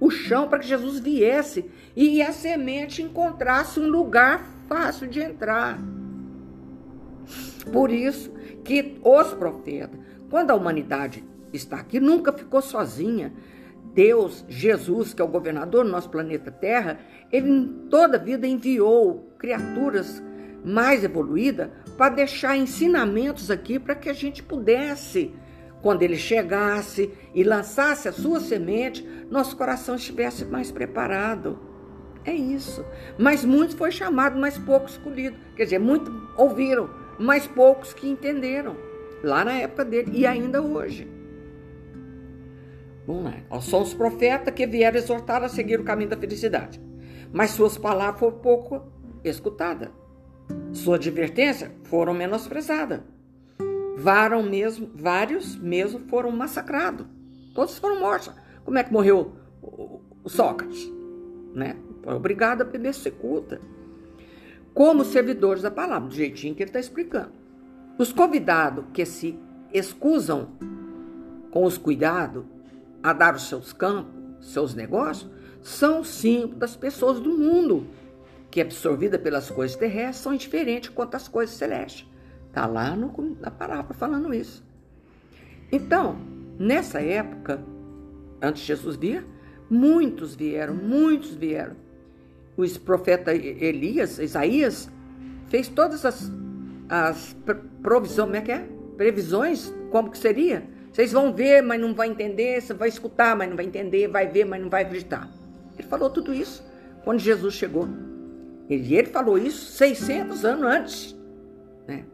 o 0.00 0.10
chão 0.10 0.48
para 0.48 0.58
que 0.58 0.66
Jesus 0.66 0.98
viesse 0.98 1.70
e 1.94 2.22
a 2.22 2.32
semente 2.32 3.02
encontrasse 3.02 3.78
um 3.78 3.88
lugar 3.88 4.48
fácil 4.66 5.06
de 5.06 5.20
entrar. 5.20 5.78
Por 7.70 7.90
isso 7.90 8.32
que 8.64 8.98
os 9.04 9.34
profetas, 9.34 10.00
quando 10.30 10.50
a 10.50 10.54
humanidade 10.54 11.22
está 11.52 11.76
aqui, 11.76 12.00
nunca 12.00 12.32
ficou 12.32 12.62
sozinha. 12.62 13.32
Deus, 13.92 14.44
Jesus, 14.48 15.12
que 15.12 15.20
é 15.20 15.24
o 15.24 15.28
governador 15.28 15.84
do 15.84 15.90
nosso 15.90 16.08
planeta 16.08 16.50
Terra, 16.50 16.98
ele 17.30 17.50
em 17.50 17.66
toda 17.90 18.16
a 18.16 18.20
vida 18.20 18.46
enviou 18.46 19.34
criaturas 19.38 20.22
mais 20.64 21.04
evoluídas 21.04 21.70
para 21.96 22.14
deixar 22.14 22.56
ensinamentos 22.56 23.50
aqui 23.50 23.78
para 23.78 23.94
que 23.94 24.08
a 24.08 24.12
gente 24.12 24.42
pudesse, 24.42 25.34
quando 25.82 26.02
ele 26.02 26.16
chegasse 26.16 27.12
e 27.34 27.42
lançasse 27.42 28.08
a 28.08 28.12
sua 28.12 28.40
semente, 28.40 29.06
nosso 29.30 29.56
coração 29.56 29.96
estivesse 29.96 30.44
mais 30.44 30.70
preparado. 30.70 31.58
É 32.24 32.32
isso. 32.32 32.84
Mas 33.16 33.44
muitos 33.44 33.76
foi 33.76 33.90
chamado, 33.90 34.38
mas 34.38 34.58
poucos 34.58 34.92
escolhidos. 34.92 35.38
Quer 35.56 35.64
dizer, 35.64 35.78
muitos 35.78 36.12
ouviram, 36.36 36.90
mas 37.18 37.46
poucos 37.46 37.94
que 37.94 38.08
entenderam. 38.08 38.76
Lá 39.22 39.44
na 39.44 39.52
época 39.52 39.84
dele 39.84 40.12
e 40.14 40.26
ainda 40.26 40.62
hoje. 40.62 41.08
Vamos 43.06 43.24
lá. 43.24 43.60
São 43.60 43.82
os 43.82 43.94
profetas 43.94 44.52
que 44.52 44.66
vieram 44.66 44.98
exortar 44.98 45.42
a 45.42 45.48
seguir 45.48 45.80
o 45.80 45.84
caminho 45.84 46.10
da 46.10 46.16
felicidade. 46.16 46.80
Mas 47.32 47.52
suas 47.52 47.78
palavras 47.78 48.20
foram 48.20 48.38
pouco 48.38 48.82
escutadas. 49.24 49.88
Sua 50.72 50.96
advertência 50.96 51.72
foram 51.84 52.14
menosprezadas. 52.14 53.00
Varam 53.96 54.42
mesmo, 54.42 54.90
vários 54.94 55.56
mesmo 55.56 56.00
foram 56.08 56.30
massacrados. 56.30 57.06
Todos 57.54 57.78
foram 57.78 57.98
mortos. 57.98 58.32
Como 58.64 58.78
é 58.78 58.84
que 58.84 58.92
morreu 58.92 59.32
o 59.60 60.28
Sócrates? 60.28 60.88
Né? 61.54 61.76
Foi 62.02 62.14
obrigado 62.14 62.62
a 62.62 62.64
beber 62.64 62.94
secuta. 62.94 63.60
Como 64.72 65.04
servidores 65.04 65.62
da 65.62 65.70
palavra, 65.70 66.08
do 66.08 66.14
jeitinho 66.14 66.54
que 66.54 66.62
ele 66.62 66.70
está 66.70 66.78
explicando. 66.78 67.32
Os 67.98 68.12
convidados 68.12 68.84
que 68.92 69.04
se 69.04 69.36
excusam 69.72 70.50
com 71.50 71.64
os 71.64 71.76
cuidados 71.76 72.44
a 73.02 73.12
dar 73.12 73.34
os 73.34 73.48
seus 73.48 73.72
campos, 73.72 74.14
seus 74.40 74.74
negócios, 74.74 75.28
são 75.60 76.04
símbolos 76.04 76.58
das 76.58 76.76
pessoas 76.76 77.18
do 77.18 77.30
mundo 77.36 77.86
que, 78.50 78.60
absorvida 78.60 79.18
pelas 79.18 79.50
coisas 79.50 79.76
terrestres, 79.76 80.16
são 80.16 80.34
indiferentes 80.34 80.90
quanto 80.90 81.14
às 81.14 81.28
coisas 81.28 81.54
celestes. 81.54 82.06
Está 82.48 82.66
lá 82.66 82.96
no, 82.96 83.36
na 83.40 83.50
parábola 83.50 83.94
falando 83.94 84.32
isso. 84.32 84.64
Então, 85.70 86.18
nessa 86.58 87.00
época, 87.00 87.62
antes 88.40 88.62
de 88.62 88.68
Jesus 88.68 88.96
vir, 88.96 89.26
muitos 89.68 90.34
vieram, 90.34 90.74
muitos 90.74 91.34
vieram. 91.34 91.76
O 92.56 92.80
profeta 92.80 93.32
Elias, 93.34 94.18
Isaías, 94.18 94.90
fez 95.48 95.68
todas 95.68 96.04
as, 96.04 96.32
as 96.88 97.36
provisões, 97.82 98.26
como 98.26 98.36
é 98.36 98.40
que 98.40 98.52
é? 98.52 98.66
Previsões, 98.96 99.72
como 99.90 100.10
que 100.10 100.18
seria? 100.18 100.64
Vocês 100.92 101.12
vão 101.12 101.32
ver, 101.32 101.62
mas 101.62 101.80
não 101.80 101.94
vai 101.94 102.08
entender, 102.08 102.60
você 102.60 102.74
vai 102.74 102.88
escutar, 102.88 103.36
mas 103.36 103.48
não 103.48 103.54
vai 103.54 103.66
entender, 103.66 104.08
vai 104.08 104.26
ver, 104.26 104.44
mas 104.44 104.60
não 104.60 104.68
vai 104.68 104.82
acreditar. 104.82 105.30
Ele 105.78 105.86
falou 105.86 106.10
tudo 106.10 106.34
isso 106.34 106.64
quando 107.04 107.20
Jesus 107.20 107.54
chegou. 107.54 107.88
Ele, 108.68 108.94
ele 108.94 109.08
falou 109.08 109.38
isso 109.38 109.72
600 109.72 110.44
anos 110.44 110.64
antes. 110.64 111.16
Né? 111.86 112.04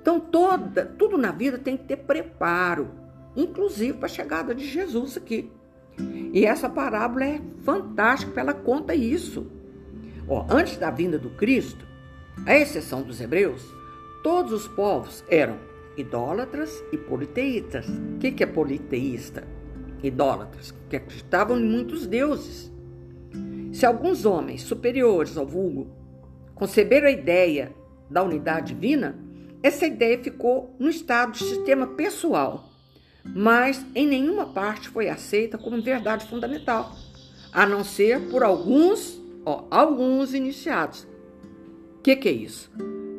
Então, 0.00 0.20
toda, 0.20 0.86
tudo 0.86 1.18
na 1.18 1.32
vida 1.32 1.58
tem 1.58 1.76
que 1.76 1.84
ter 1.84 1.96
preparo, 1.96 2.90
inclusive 3.34 3.94
para 3.94 4.06
a 4.06 4.08
chegada 4.08 4.54
de 4.54 4.64
Jesus 4.66 5.16
aqui. 5.16 5.50
E 6.32 6.44
essa 6.44 6.68
parábola 6.68 7.24
é 7.24 7.40
fantástica, 7.62 8.30
porque 8.30 8.40
ela 8.40 8.54
conta 8.54 8.94
isso. 8.94 9.50
Ó, 10.28 10.46
antes 10.50 10.76
da 10.76 10.90
vinda 10.90 11.18
do 11.18 11.30
Cristo, 11.30 11.86
à 12.44 12.56
exceção 12.56 13.02
dos 13.02 13.20
hebreus, 13.20 13.64
todos 14.22 14.52
os 14.52 14.68
povos 14.68 15.24
eram 15.28 15.56
idólatras 15.96 16.84
e 16.92 16.98
politeístas. 16.98 17.86
O 17.88 18.18
que 18.18 18.42
é 18.42 18.46
politeísta? 18.46 19.44
Idólatras, 20.02 20.74
que 20.90 20.96
acreditavam 20.96 21.58
em 21.58 21.64
muitos 21.64 22.06
deuses. 22.06 22.70
Se 23.76 23.84
alguns 23.84 24.24
homens 24.24 24.62
superiores 24.62 25.36
ao 25.36 25.46
vulgo 25.46 25.88
conceberam 26.54 27.08
a 27.08 27.10
ideia 27.10 27.74
da 28.08 28.22
unidade 28.22 28.72
divina, 28.72 29.18
essa 29.62 29.86
ideia 29.86 30.16
ficou 30.16 30.74
no 30.78 30.88
estado 30.88 31.32
de 31.32 31.44
sistema 31.44 31.86
pessoal, 31.88 32.70
mas 33.22 33.84
em 33.94 34.06
nenhuma 34.06 34.46
parte 34.46 34.88
foi 34.88 35.10
aceita 35.10 35.58
como 35.58 35.82
verdade 35.82 36.24
fundamental, 36.24 36.90
a 37.52 37.66
não 37.66 37.84
ser 37.84 38.30
por 38.30 38.42
alguns, 38.42 39.20
ó, 39.44 39.66
alguns 39.70 40.32
iniciados. 40.32 41.06
O 41.98 42.02
que, 42.02 42.16
que 42.16 42.30
é 42.30 42.32
isso? 42.32 42.72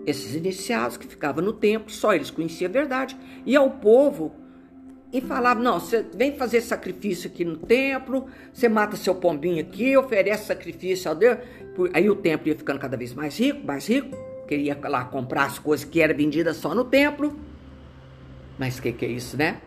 Esses 0.07 0.33
iniciados 0.33 0.97
que 0.97 1.05
ficavam 1.05 1.45
no 1.45 1.53
templo, 1.53 1.91
só 1.91 2.15
eles 2.15 2.31
conheciam 2.31 2.67
a 2.67 2.73
verdade, 2.73 3.15
e 3.45 3.55
ao 3.55 3.69
povo 3.69 4.31
e 5.11 5.21
falava: 5.21 5.59
Não, 5.59 5.79
você 5.79 6.05
vem 6.13 6.35
fazer 6.35 6.61
sacrifício 6.61 7.29
aqui 7.29 7.45
no 7.45 7.57
templo, 7.57 8.27
você 8.53 8.67
mata 8.67 8.95
seu 8.95 9.15
pombinho 9.15 9.61
aqui, 9.61 9.95
oferece 9.97 10.45
sacrifício 10.45 11.09
ao 11.09 11.15
Deus. 11.15 11.37
Aí 11.93 12.09
o 12.09 12.15
templo 12.15 12.47
ia 12.47 12.55
ficando 12.55 12.79
cada 12.79 12.97
vez 12.97 13.13
mais 13.13 13.39
rico, 13.39 13.65
mais 13.65 13.87
rico, 13.87 14.17
queria 14.47 14.77
lá 14.83 15.05
comprar 15.05 15.45
as 15.45 15.59
coisas 15.59 15.85
que 15.85 16.01
eram 16.01 16.15
vendidas 16.15 16.57
só 16.57 16.73
no 16.73 16.85
templo. 16.85 17.37
Mas 18.57 18.79
o 18.79 18.81
que, 18.81 18.91
que 18.91 19.05
é 19.05 19.09
isso, 19.09 19.37
né? 19.37 19.61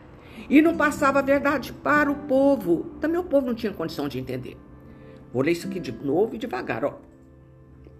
E 0.48 0.60
não 0.60 0.76
passava 0.76 1.20
a 1.20 1.22
verdade 1.22 1.72
para 1.72 2.10
o 2.10 2.14
povo. 2.14 2.96
Também 3.00 3.20
o 3.20 3.24
povo 3.24 3.46
não 3.46 3.54
tinha 3.54 3.72
condição 3.72 4.08
de 4.08 4.18
entender. 4.18 4.56
Vou 5.32 5.42
ler 5.42 5.52
isso 5.52 5.68
aqui 5.68 5.78
de 5.78 5.92
novo 5.92 6.34
e 6.34 6.38
devagar, 6.38 6.84
ó. 6.84 6.98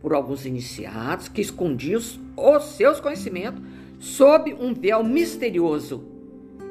Por 0.03 0.13
alguns 0.15 0.47
iniciados 0.47 1.29
que 1.29 1.41
escondiam 1.41 2.01
os 2.37 2.65
seus 2.77 2.99
conhecimentos 2.99 3.63
sob 4.01 4.53
um 4.55 4.75
véu 4.75 5.05
misterioso, 5.05 6.20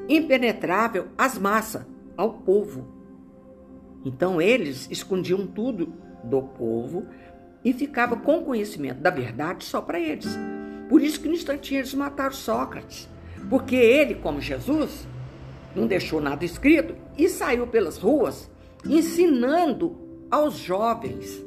impenetrável 0.10 1.08
às 1.18 1.38
massas, 1.38 1.86
ao 2.18 2.34
povo. 2.34 2.88
Então 4.04 4.42
eles 4.42 4.90
escondiam 4.90 5.46
tudo 5.46 5.94
do 6.24 6.42
povo 6.42 7.06
e 7.64 7.72
ficava 7.72 8.18
com 8.18 8.44
conhecimento 8.44 9.00
da 9.00 9.10
verdade 9.10 9.64
só 9.64 9.82
para 9.82 10.00
eles. 10.00 10.28
Por 10.90 11.02
isso 11.02 11.22
que 11.22 11.28
no 11.28 11.36
instantinho 11.36 11.80
eles 11.80 11.94
mataram 11.94 12.32
Sócrates, 12.32 13.08
porque 13.50 13.76
ele, 13.76 14.16
como 14.16 14.42
Jesus, 14.42 15.08
não 15.76 15.86
deixou 15.86 16.20
nada 16.20 16.44
escrito 16.44 16.96
e 17.18 17.30
saiu 17.30 17.68
pelas 17.68 17.98
ruas 17.98 18.50
ensinando 18.86 19.98
aos 20.32 20.56
jovens 20.58 21.44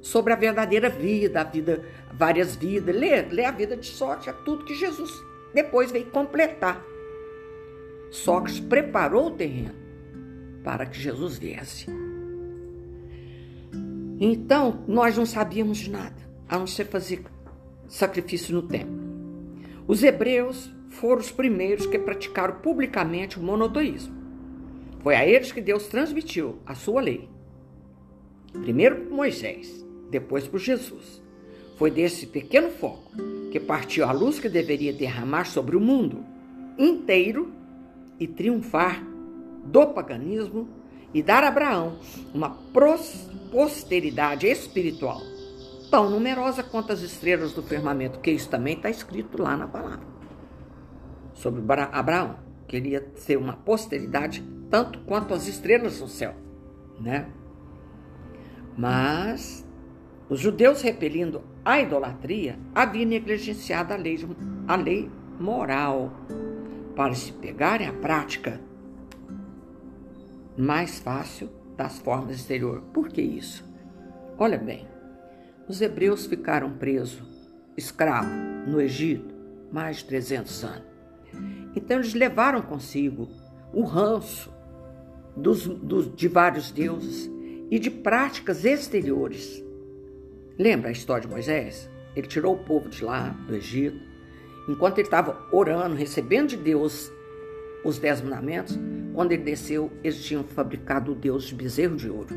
sobre 0.00 0.32
a 0.32 0.36
verdadeira 0.36 0.88
vida, 0.88 1.40
a 1.40 1.44
vida, 1.44 1.84
várias 2.12 2.56
vidas. 2.56 2.94
Lê, 2.94 3.22
lê 3.22 3.44
a 3.44 3.50
vida 3.50 3.76
de 3.76 3.86
Sócrates, 3.86 4.28
é 4.28 4.32
tudo 4.44 4.64
que 4.64 4.74
Jesus 4.74 5.10
depois 5.54 5.92
veio 5.92 6.06
completar. 6.06 6.82
Sócrates 8.12 8.60
preparou 8.60 9.28
o 9.28 9.30
terreno 9.30 9.74
para 10.62 10.84
que 10.84 11.00
Jesus 11.00 11.38
viesse. 11.38 11.86
Então, 14.20 14.84
nós 14.86 15.16
não 15.16 15.24
sabíamos 15.24 15.78
de 15.78 15.90
nada, 15.90 16.14
a 16.46 16.58
não 16.58 16.66
ser 16.66 16.84
fazer 16.84 17.24
sacrifício 17.88 18.54
no 18.54 18.62
templo. 18.62 19.00
Os 19.88 20.02
hebreus 20.02 20.70
foram 20.90 21.22
os 21.22 21.32
primeiros 21.32 21.86
que 21.86 21.98
praticaram 21.98 22.56
publicamente 22.56 23.40
o 23.40 23.42
monoteísmo. 23.42 24.14
Foi 25.00 25.16
a 25.16 25.26
eles 25.26 25.50
que 25.50 25.62
Deus 25.62 25.86
transmitiu 25.86 26.58
a 26.66 26.74
sua 26.74 27.00
lei. 27.00 27.30
Primeiro 28.52 29.06
por 29.06 29.16
Moisés, 29.16 29.84
depois 30.10 30.46
por 30.46 30.60
Jesus. 30.60 31.22
Foi 31.78 31.90
desse 31.90 32.26
pequeno 32.26 32.68
foco 32.68 33.10
que 33.50 33.58
partiu 33.58 34.04
a 34.04 34.12
luz 34.12 34.38
que 34.38 34.50
deveria 34.50 34.92
derramar 34.92 35.46
sobre 35.46 35.76
o 35.76 35.80
mundo 35.80 36.22
inteiro 36.78 37.61
e 38.22 38.28
triunfar 38.28 39.04
do 39.64 39.88
paganismo 39.88 40.68
e 41.12 41.22
dar 41.22 41.42
a 41.42 41.48
Abraão 41.48 41.98
uma 42.32 42.50
posteridade 43.50 44.46
espiritual 44.46 45.20
tão 45.90 46.08
numerosa 46.08 46.62
quanto 46.62 46.92
as 46.92 47.00
estrelas 47.00 47.52
do 47.52 47.62
firmamento, 47.62 48.20
que 48.20 48.30
isso 48.30 48.48
também 48.48 48.76
está 48.76 48.88
escrito 48.88 49.42
lá 49.42 49.56
na 49.56 49.66
palavra. 49.66 50.06
Sobre 51.34 51.60
Abraão, 51.92 52.36
que 52.66 52.76
ele 52.76 52.90
ia 52.90 53.06
ser 53.16 53.36
uma 53.36 53.54
posteridade 53.54 54.42
tanto 54.70 55.00
quanto 55.00 55.34
as 55.34 55.46
estrelas 55.46 55.98
do 55.98 56.08
céu, 56.08 56.34
né? 56.98 57.28
Mas 58.74 59.66
os 60.30 60.40
judeus 60.40 60.80
repelindo 60.80 61.42
a 61.62 61.78
idolatria 61.78 62.58
haviam 62.74 63.06
negligenciado 63.06 63.92
a 63.92 63.96
lei, 63.96 64.18
a 64.66 64.76
lei 64.76 65.10
moral 65.38 66.10
para 66.94 67.14
se 67.14 67.32
pegarem 67.32 67.88
à 67.88 67.92
prática 67.92 68.60
mais 70.56 70.98
fácil 70.98 71.48
das 71.76 71.98
formas 71.98 72.36
exteriores. 72.36 72.84
Por 72.92 73.08
que 73.08 73.22
isso? 73.22 73.64
Olha 74.38 74.58
bem, 74.58 74.86
os 75.68 75.80
hebreus 75.80 76.26
ficaram 76.26 76.72
presos, 76.72 77.22
escravos, 77.76 78.32
no 78.66 78.80
Egito, 78.80 79.34
mais 79.72 79.98
de 79.98 80.04
300 80.06 80.64
anos. 80.64 80.92
Então 81.74 81.98
eles 81.98 82.14
levaram 82.14 82.60
consigo 82.60 83.28
o 83.72 83.82
ranço 83.82 84.52
dos, 85.36 85.66
dos, 85.66 86.14
de 86.14 86.28
vários 86.28 86.70
deuses 86.70 87.30
e 87.70 87.78
de 87.78 87.90
práticas 87.90 88.64
exteriores. 88.64 89.62
Lembra 90.58 90.90
a 90.90 90.92
história 90.92 91.22
de 91.22 91.32
Moisés? 91.32 91.88
Ele 92.14 92.26
tirou 92.26 92.54
o 92.54 92.64
povo 92.64 92.90
de 92.90 93.02
lá, 93.02 93.30
do 93.46 93.54
Egito, 93.54 94.11
enquanto 94.68 94.98
ele 94.98 95.06
estava 95.06 95.36
orando, 95.50 95.94
recebendo 95.94 96.50
de 96.50 96.56
Deus 96.56 97.10
os 97.84 97.98
dez 97.98 98.20
mandamentos, 98.20 98.78
quando 99.14 99.32
ele 99.32 99.42
desceu, 99.42 99.90
eles 100.02 100.22
tinham 100.24 100.44
fabricado 100.44 101.12
o 101.12 101.14
Deus 101.14 101.44
de 101.44 101.54
bezerro 101.54 101.96
de 101.96 102.08
ouro. 102.08 102.34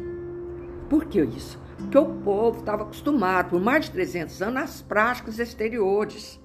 Por 0.90 1.06
que 1.06 1.22
isso? 1.22 1.60
Porque 1.78 1.98
o 1.98 2.06
povo 2.06 2.60
estava 2.60 2.84
acostumado, 2.84 3.50
por 3.50 3.62
mais 3.62 3.86
de 3.86 3.92
300 3.92 4.42
anos, 4.42 4.62
às 4.62 4.82
práticas 4.82 5.40
exteriores, 5.40 6.40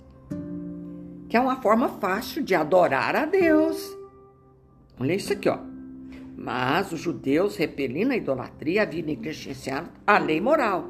que 1.29 1.37
é 1.37 1.41
uma 1.41 1.63
forma 1.63 1.89
fácil 1.89 2.43
de 2.43 2.55
adorar 2.55 3.15
a 3.15 3.25
Deus. 3.25 3.97
Olha 4.99 5.15
isso 5.15 5.33
aqui, 5.33 5.49
ó. 5.49 5.59
Mas 6.37 6.91
os 6.91 7.01
judeus, 7.01 7.57
repelindo 7.57 8.13
a 8.13 8.17
idolatria, 8.17 8.83
haviam 8.83 9.07
negligenciado 9.07 9.89
a 10.07 10.19
lei 10.19 10.41
moral, 10.41 10.89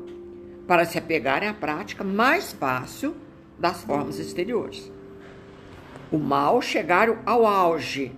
para 0.67 0.85
se 0.85 0.97
apegarem 0.97 1.49
à 1.49 1.55
prática 1.55 2.05
mais 2.05 2.53
fácil 2.53 3.15
das 3.61 3.83
formas 3.85 4.19
exteriores. 4.19 4.91
O 6.11 6.19
mal 6.19 6.61
chegaram 6.63 7.19
ao 7.25 7.47
auge. 7.47 8.13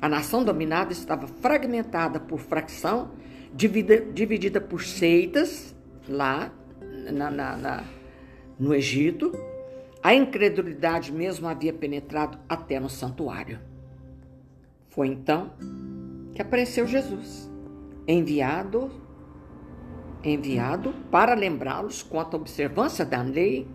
A 0.00 0.08
nação 0.08 0.44
dominada 0.44 0.92
estava 0.92 1.26
fragmentada 1.26 2.20
por 2.20 2.38
fracção, 2.38 3.12
dividida, 3.54 4.60
por 4.60 4.82
seitas 4.82 5.74
lá 6.08 6.52
na, 7.12 7.30
na, 7.30 7.56
na, 7.56 7.84
no 8.58 8.74
Egito. 8.74 9.32
A 10.02 10.14
incredulidade 10.14 11.12
mesmo 11.12 11.48
havia 11.48 11.72
penetrado 11.72 12.38
até 12.48 12.78
no 12.78 12.90
santuário. 12.90 13.58
Foi 14.90 15.08
então 15.08 15.52
que 16.34 16.42
apareceu 16.42 16.86
Jesus, 16.86 17.50
enviado 18.06 18.90
enviado 20.24 20.94
para 21.10 21.34
lembrá-los 21.34 22.02
quanto 22.02 22.36
à 22.36 22.40
observância 22.40 23.04
da 23.04 23.22
lei 23.22 23.66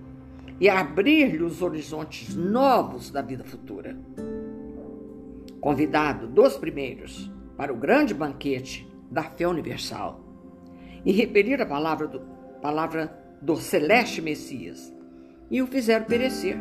e 0.60 0.70
abrir-lhe 0.70 1.44
os 1.44 1.62
horizontes 1.62 2.36
novos 2.36 3.12
da 3.12 3.22
vida 3.22 3.44
futura. 3.44 3.98
Convidado 5.62 6.28
dos 6.28 6.58
primeiros 6.58 7.32
para 7.56 7.74
o 7.74 7.78
grande 7.78 8.14
banquete 8.14 8.88
da 9.10 9.24
fé 9.24 9.48
universal 9.48 10.24
e 11.06 11.12
repelir 11.12 11.62
a 11.62 11.66
palavra 11.66 12.08
do, 12.08 12.20
palavra 12.62 13.18
do 13.42 13.56
celeste 13.56 14.22
Messias 14.22 14.94
e 15.50 15.62
o 15.62 15.68
fizeram 15.68 16.06
perecer. 16.06 16.58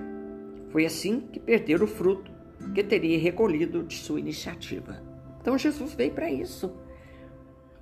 Foi 0.71 0.85
assim 0.85 1.21
que 1.21 1.41
perderam 1.41 1.85
o 1.85 1.89
fruto 1.89 2.31
que 2.75 2.83
teria 2.83 3.19
recolhido 3.19 3.83
de 3.83 3.97
sua 3.97 4.21
iniciativa. 4.21 5.03
Então 5.41 5.57
Jesus 5.57 5.95
veio 5.95 6.13
para 6.13 6.31
isso 6.31 6.75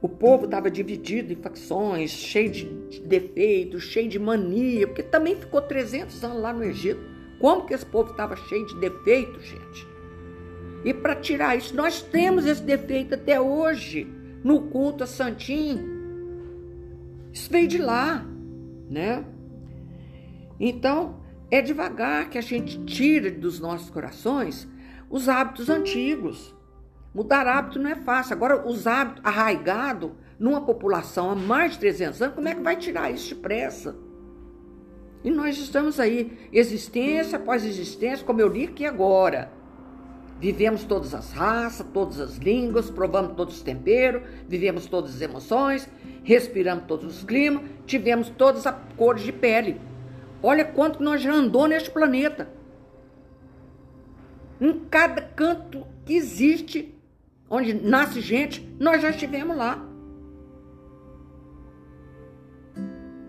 o 0.05 0.09
povo 0.11 0.45
estava 0.45 0.71
dividido 0.71 1.33
em 1.33 1.37
facções, 1.37 2.11
cheio 2.11 2.51
de 2.51 3.01
defeitos, 3.01 3.85
cheio 3.85 4.07
de 4.07 4.19
mania, 4.19 4.87
porque 4.87 5.03
também 5.03 5.35
ficou 5.35 5.63
300 5.63 6.23
anos 6.23 6.43
lá 6.43 6.53
no 6.53 6.63
Egito. 6.63 7.01
Como 7.41 7.65
que 7.65 7.73
esse 7.73 7.87
povo 7.87 8.11
estava 8.11 8.37
cheio 8.37 8.67
de 8.67 8.79
defeitos, 8.81 9.43
gente? 9.43 9.89
E 10.85 10.93
para 10.93 11.17
tirar 11.17 11.57
isso, 11.57 11.75
nós 11.75 12.03
temos 12.03 12.45
esse 12.45 12.61
defeito 12.61 13.15
até 13.15 13.41
hoje, 13.41 14.07
no 14.45 14.69
culto 14.69 15.05
a 15.05 15.07
Santinho. 15.07 15.89
Isso 17.33 17.51
veio 17.51 17.67
de 17.67 17.79
lá, 17.79 18.27
né? 18.91 19.25
Então, 20.61 21.19
é 21.51 21.63
devagar 21.63 22.29
que 22.29 22.37
a 22.37 22.43
gente 22.43 22.85
tira 22.85 23.31
dos 23.31 23.59
nossos 23.59 23.89
corações 23.89 24.69
os 25.09 25.31
hábitos 25.31 25.71
antigos. 25.71 26.55
Mudar 27.15 27.47
hábito 27.47 27.79
não 27.79 27.89
é 27.89 27.95
fácil. 27.95 28.35
Agora, 28.35 28.67
os 28.67 28.87
hábitos 28.89 29.25
arraigados 29.25 30.11
numa 30.39 30.61
população 30.63 31.31
há 31.31 31.35
mais 31.37 31.73
de 31.73 31.79
300 31.79 32.23
anos, 32.23 32.35
como 32.35 32.49
é 32.49 32.55
que 32.55 32.63
vai 32.63 32.77
tirar 32.77 33.11
isso 33.11 33.35
depressa? 33.37 33.97
E 35.23 35.31
nós 35.31 35.57
estamos 35.57 36.01
aí, 36.01 36.37
existência 36.53 37.39
após 37.39 37.65
existência, 37.65 38.27
como 38.27 38.41
eu 38.41 38.49
li 38.49 38.65
aqui 38.65 38.85
agora. 38.85 39.51
Vivemos 40.41 40.85
todas 40.85 41.15
as 41.15 41.33
raças, 41.33 41.87
todas 41.95 42.21
as 42.21 42.37
línguas, 42.37 42.91
provamos 42.91 43.35
todos 43.37 43.57
os 43.57 43.63
temperos, 43.63 44.23
vivemos 44.49 44.87
todas 44.87 45.15
as 45.15 45.21
emoções, 45.23 45.89
respiramos 46.25 46.85
todos 46.87 47.17
os 47.19 47.25
climas, 47.25 47.63
tivemos 47.87 48.29
todas 48.29 48.67
as 48.67 48.75
cores 48.97 49.23
de 49.23 49.33
pele. 49.33 49.81
Olha 50.43 50.65
quanto 50.65 51.03
nós 51.03 51.23
já 51.23 51.33
andou 51.33 51.67
neste 51.67 51.91
planeta. 51.91 52.51
Em 54.61 54.81
cada 54.91 55.23
canto 55.23 55.87
que 56.05 56.15
existe 56.15 56.94
onde 57.49 57.75
nasce 57.75 58.21
gente, 58.21 58.67
nós 58.79 59.03
já 59.03 59.11
estivemos 59.11 59.57
lá. 59.57 59.85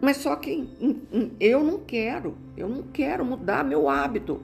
Mas 0.02 0.18
só 0.18 0.36
que 0.36 0.70
eu 1.40 1.64
não 1.64 1.80
quero, 1.80 2.38
eu 2.56 2.70
não 2.70 2.84
quero 2.84 3.26
mudar 3.26 3.64
meu 3.64 3.90
hábito. 3.90 4.42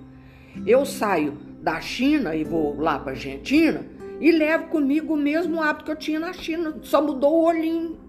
Eu 0.65 0.85
saio 0.85 1.37
da 1.61 1.79
China 1.79 2.35
e 2.35 2.43
vou 2.43 2.79
lá 2.79 2.97
para 2.97 3.11
Argentina 3.11 3.85
e 4.19 4.31
levo 4.31 4.67
comigo 4.67 5.13
o 5.13 5.17
mesmo 5.17 5.61
hábito 5.61 5.85
que 5.85 5.91
eu 5.91 5.95
tinha 5.95 6.19
na 6.19 6.33
China, 6.33 6.75
só 6.81 7.01
mudou 7.01 7.41
o 7.41 7.45
olhinho. 7.45 7.99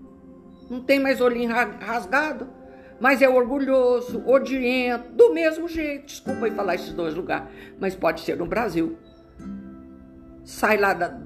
Não 0.68 0.80
tem 0.80 1.00
mais 1.00 1.20
olhinho 1.20 1.50
rasgado, 1.50 2.48
mas 3.00 3.20
é 3.20 3.28
orgulhoso, 3.28 4.22
odiento, 4.26 5.10
do 5.12 5.32
mesmo 5.32 5.66
jeito. 5.68 6.06
Desculpa 6.06 6.46
aí 6.46 6.50
falar 6.52 6.74
esses 6.74 6.92
dois 6.92 7.14
lugares, 7.14 7.48
mas 7.80 7.94
pode 7.94 8.20
ser 8.20 8.36
no 8.36 8.46
Brasil. 8.46 8.96
sai 10.44 10.76
lá 10.76 10.92
da, 10.92 11.18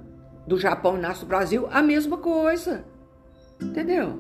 do 0.47 0.59
Japão 0.59 0.97
nasce 0.97 1.23
no 1.23 1.29
Brasil, 1.29 1.67
a 1.71 1.83
mesma 1.83 2.17
coisa. 2.19 2.85
Entendeu? 3.61 4.19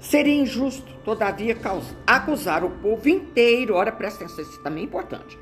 Seria 0.00 0.34
injusto, 0.34 0.92
todavia, 1.04 1.56
acusar 2.06 2.64
o 2.64 2.70
povo 2.70 3.08
inteiro, 3.08 3.74
ora 3.74 3.92
presta 3.92 4.24
atenção, 4.24 4.42
isso 4.42 4.60
também 4.60 4.82
é 4.82 4.86
importante, 4.86 5.38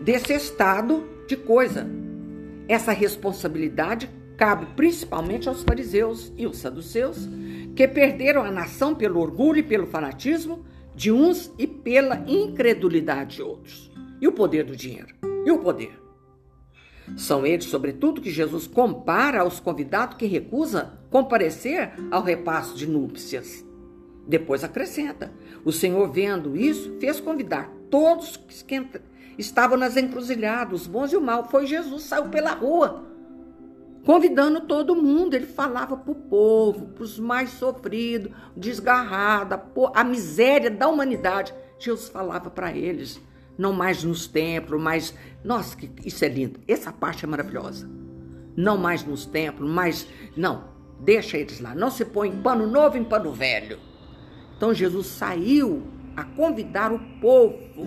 desse 0.00 0.32
estado 0.32 1.06
de 1.28 1.36
coisa. 1.36 1.86
Essa 2.66 2.92
responsabilidade 2.92 4.10
cabe 4.36 4.66
principalmente 4.74 5.48
aos 5.48 5.62
fariseus 5.62 6.32
e 6.36 6.46
os 6.46 6.56
saduceus, 6.58 7.28
que 7.74 7.86
perderam 7.86 8.42
a 8.42 8.50
nação 8.50 8.94
pelo 8.94 9.20
orgulho 9.20 9.58
e 9.58 9.62
pelo 9.62 9.86
fanatismo 9.86 10.64
de 10.94 11.12
uns 11.12 11.52
e 11.58 11.66
pela 11.66 12.24
incredulidade 12.26 13.36
de 13.36 13.42
outros. 13.42 13.92
E 14.18 14.26
o 14.26 14.32
poder 14.32 14.64
do 14.64 14.74
dinheiro? 14.74 15.14
E 15.44 15.50
o 15.50 15.58
poder? 15.58 16.05
São 17.14 17.46
eles, 17.46 17.66
sobretudo, 17.66 18.20
que 18.20 18.30
Jesus 18.30 18.66
compara 18.66 19.40
aos 19.40 19.60
convidados 19.60 20.16
que 20.16 20.26
recusa 20.26 20.98
comparecer 21.10 21.92
ao 22.10 22.22
repasso 22.22 22.74
de 22.76 22.86
núpcias. 22.86 23.64
Depois 24.26 24.64
acrescenta: 24.64 25.32
O 25.64 25.70
Senhor, 25.70 26.10
vendo 26.10 26.56
isso, 26.56 26.96
fez 26.98 27.20
convidar 27.20 27.70
todos 27.90 28.36
que 28.66 28.88
estavam 29.38 29.76
nas 29.76 29.96
encruzilhadas, 29.96 30.82
os 30.82 30.86
bons 30.86 31.12
e 31.12 31.16
o 31.16 31.20
mal. 31.20 31.48
Foi 31.48 31.66
Jesus, 31.66 32.02
saiu 32.02 32.28
pela 32.28 32.52
rua, 32.52 33.04
convidando 34.04 34.62
todo 34.62 34.96
mundo. 34.96 35.34
Ele 35.34 35.46
falava 35.46 35.96
para 35.96 36.12
o 36.12 36.16
povo, 36.16 36.86
para 36.86 37.04
os 37.04 37.20
mais 37.20 37.50
sofridos, 37.50 38.32
desgarrados, 38.56 39.60
a 39.94 40.02
miséria 40.02 40.70
da 40.70 40.88
humanidade. 40.88 41.54
Jesus 41.78 42.08
falava 42.08 42.50
para 42.50 42.72
eles 42.76 43.20
não 43.58 43.72
mais 43.72 44.04
nos 44.04 44.26
templos, 44.26 44.80
mas 44.80 45.14
nossa, 45.44 45.76
isso 46.04 46.24
é 46.24 46.28
lindo. 46.28 46.60
Essa 46.66 46.92
parte 46.92 47.24
é 47.24 47.28
maravilhosa. 47.28 47.88
Não 48.56 48.76
mais 48.76 49.04
nos 49.04 49.26
templos, 49.26 49.70
mas 49.70 50.08
não, 50.36 50.64
deixa 51.00 51.38
eles 51.38 51.60
lá. 51.60 51.74
Não 51.74 51.90
se 51.90 52.04
põe 52.04 52.30
pano 52.30 52.66
novo 52.66 52.96
em 52.96 53.04
pano 53.04 53.32
velho. 53.32 53.78
Então 54.56 54.74
Jesus 54.74 55.06
saiu 55.06 55.86
a 56.16 56.24
convidar 56.24 56.92
o 56.92 56.98
povo, 57.20 57.86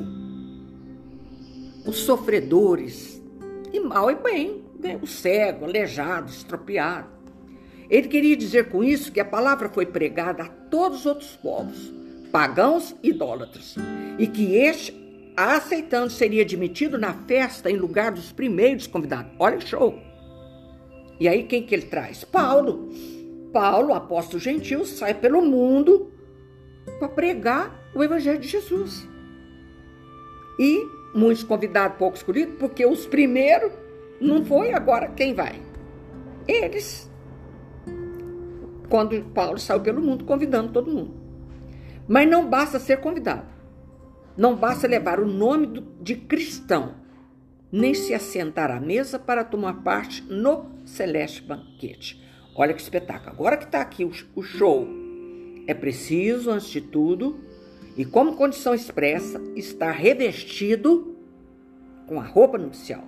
os 1.85 1.97
sofredores, 1.97 3.21
e 3.73 3.79
mal 3.79 4.09
e 4.11 4.15
bem, 4.15 4.63
né? 4.79 4.99
o 5.01 5.07
cego, 5.07 5.65
aleijado, 5.65 6.29
estropiado. 6.29 7.09
Ele 7.89 8.07
queria 8.07 8.37
dizer 8.37 8.69
com 8.69 8.83
isso 8.83 9.11
que 9.11 9.19
a 9.19 9.25
palavra 9.25 9.67
foi 9.69 9.85
pregada 9.85 10.43
a 10.43 10.47
todos 10.47 10.99
os 10.99 11.05
outros 11.07 11.35
povos, 11.35 11.91
pagãos 12.31 12.95
e 13.01 13.09
idólatras, 13.09 13.75
e 14.19 14.27
que 14.27 14.55
este 14.55 15.08
aceitando, 15.39 16.09
seria 16.09 16.41
admitido 16.41 16.97
na 16.97 17.13
festa 17.13 17.69
em 17.71 17.77
lugar 17.77 18.11
dos 18.11 18.31
primeiros 18.31 18.87
convidados. 18.87 19.31
Olha 19.39 19.57
o 19.57 19.61
show! 19.61 19.97
E 21.19 21.27
aí 21.27 21.43
quem 21.43 21.63
que 21.63 21.73
ele 21.73 21.85
traz? 21.85 22.23
Paulo. 22.23 22.89
Paulo, 23.51 23.93
apóstolo 23.93 24.39
gentil, 24.39 24.85
sai 24.85 25.13
pelo 25.13 25.41
mundo 25.41 26.11
para 26.99 27.09
pregar 27.09 27.89
o 27.95 28.03
evangelho 28.03 28.39
de 28.39 28.47
Jesus. 28.47 29.07
E 30.59 30.85
muitos 31.15 31.43
convidados, 31.43 31.97
poucos 31.97 32.19
escolhidos, 32.19 32.55
porque 32.59 32.85
os 32.85 33.05
primeiros 33.07 33.71
não 34.19 34.45
foi 34.45 34.73
agora 34.73 35.07
quem 35.09 35.33
vai. 35.33 35.59
Eles. 36.47 37.09
Quando 38.89 39.21
Paulo 39.33 39.59
saiu 39.59 39.79
pelo 39.79 40.01
mundo 40.01 40.25
convidando 40.25 40.73
todo 40.73 40.91
mundo. 40.91 41.13
Mas 42.07 42.27
não 42.27 42.49
basta 42.49 42.79
ser 42.79 42.97
convidado. 42.97 43.58
Não 44.39 44.55
basta 44.55 44.87
levar 44.87 45.19
o 45.19 45.27
nome 45.27 45.83
de 46.01 46.15
cristão, 46.15 46.95
nem 47.69 47.93
se 47.93 48.13
assentar 48.13 48.71
à 48.71 48.79
mesa 48.79 49.19
para 49.19 49.43
tomar 49.43 49.83
parte 49.83 50.23
no 50.23 50.65
celeste 50.85 51.41
banquete. 51.41 52.23
Olha 52.55 52.73
que 52.73 52.81
espetáculo. 52.81 53.33
Agora 53.33 53.57
que 53.57 53.65
está 53.65 53.81
aqui 53.81 54.05
o 54.05 54.41
show, 54.41 54.87
é 55.67 55.73
preciso, 55.73 56.51
antes 56.51 56.69
de 56.69 56.79
tudo, 56.79 57.41
e 57.97 58.05
como 58.05 58.37
condição 58.37 58.73
expressa, 58.73 59.41
estar 59.57 59.91
revestido 59.91 61.17
com 62.07 62.17
a 62.17 62.23
roupa 62.23 62.57
nupcial. 62.57 63.03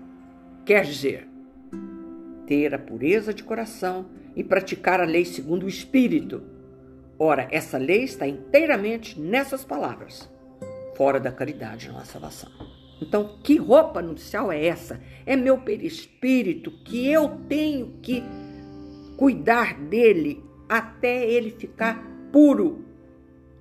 Quer 0.66 0.84
dizer, 0.84 1.30
ter 2.46 2.76
a 2.76 2.78
pureza 2.78 3.34
de 3.34 3.42
coração 3.42 4.08
e 4.36 4.44
praticar 4.44 5.00
a 5.00 5.06
lei 5.06 5.24
segundo 5.24 5.64
o 5.64 5.70
Espírito. 5.70 6.44
Ora, 7.18 7.48
essa 7.52 7.78
lei 7.78 8.04
está 8.04 8.28
inteiramente 8.28 9.18
nessas 9.18 9.64
palavras 9.64 10.30
fora 10.96 11.20
da 11.20 11.32
caridade 11.32 11.90
não 11.90 11.98
há 11.98 12.06
salvação. 12.06 12.50
Então, 13.02 13.38
que 13.44 13.58
roupa 13.58 14.02
nupcial 14.02 14.52
é 14.52 14.66
essa? 14.66 15.02
É 15.26 15.36
meu 15.36 15.58
perispírito 15.58 16.70
que 16.84 17.08
eu 17.12 17.30
tenho 17.50 17.98
que 18.02 18.24
cuidar 19.18 19.74
dele 19.74 20.44
até 20.70 21.28
ele 21.28 21.52
ficar 21.52 22.04
puro. 22.32 22.86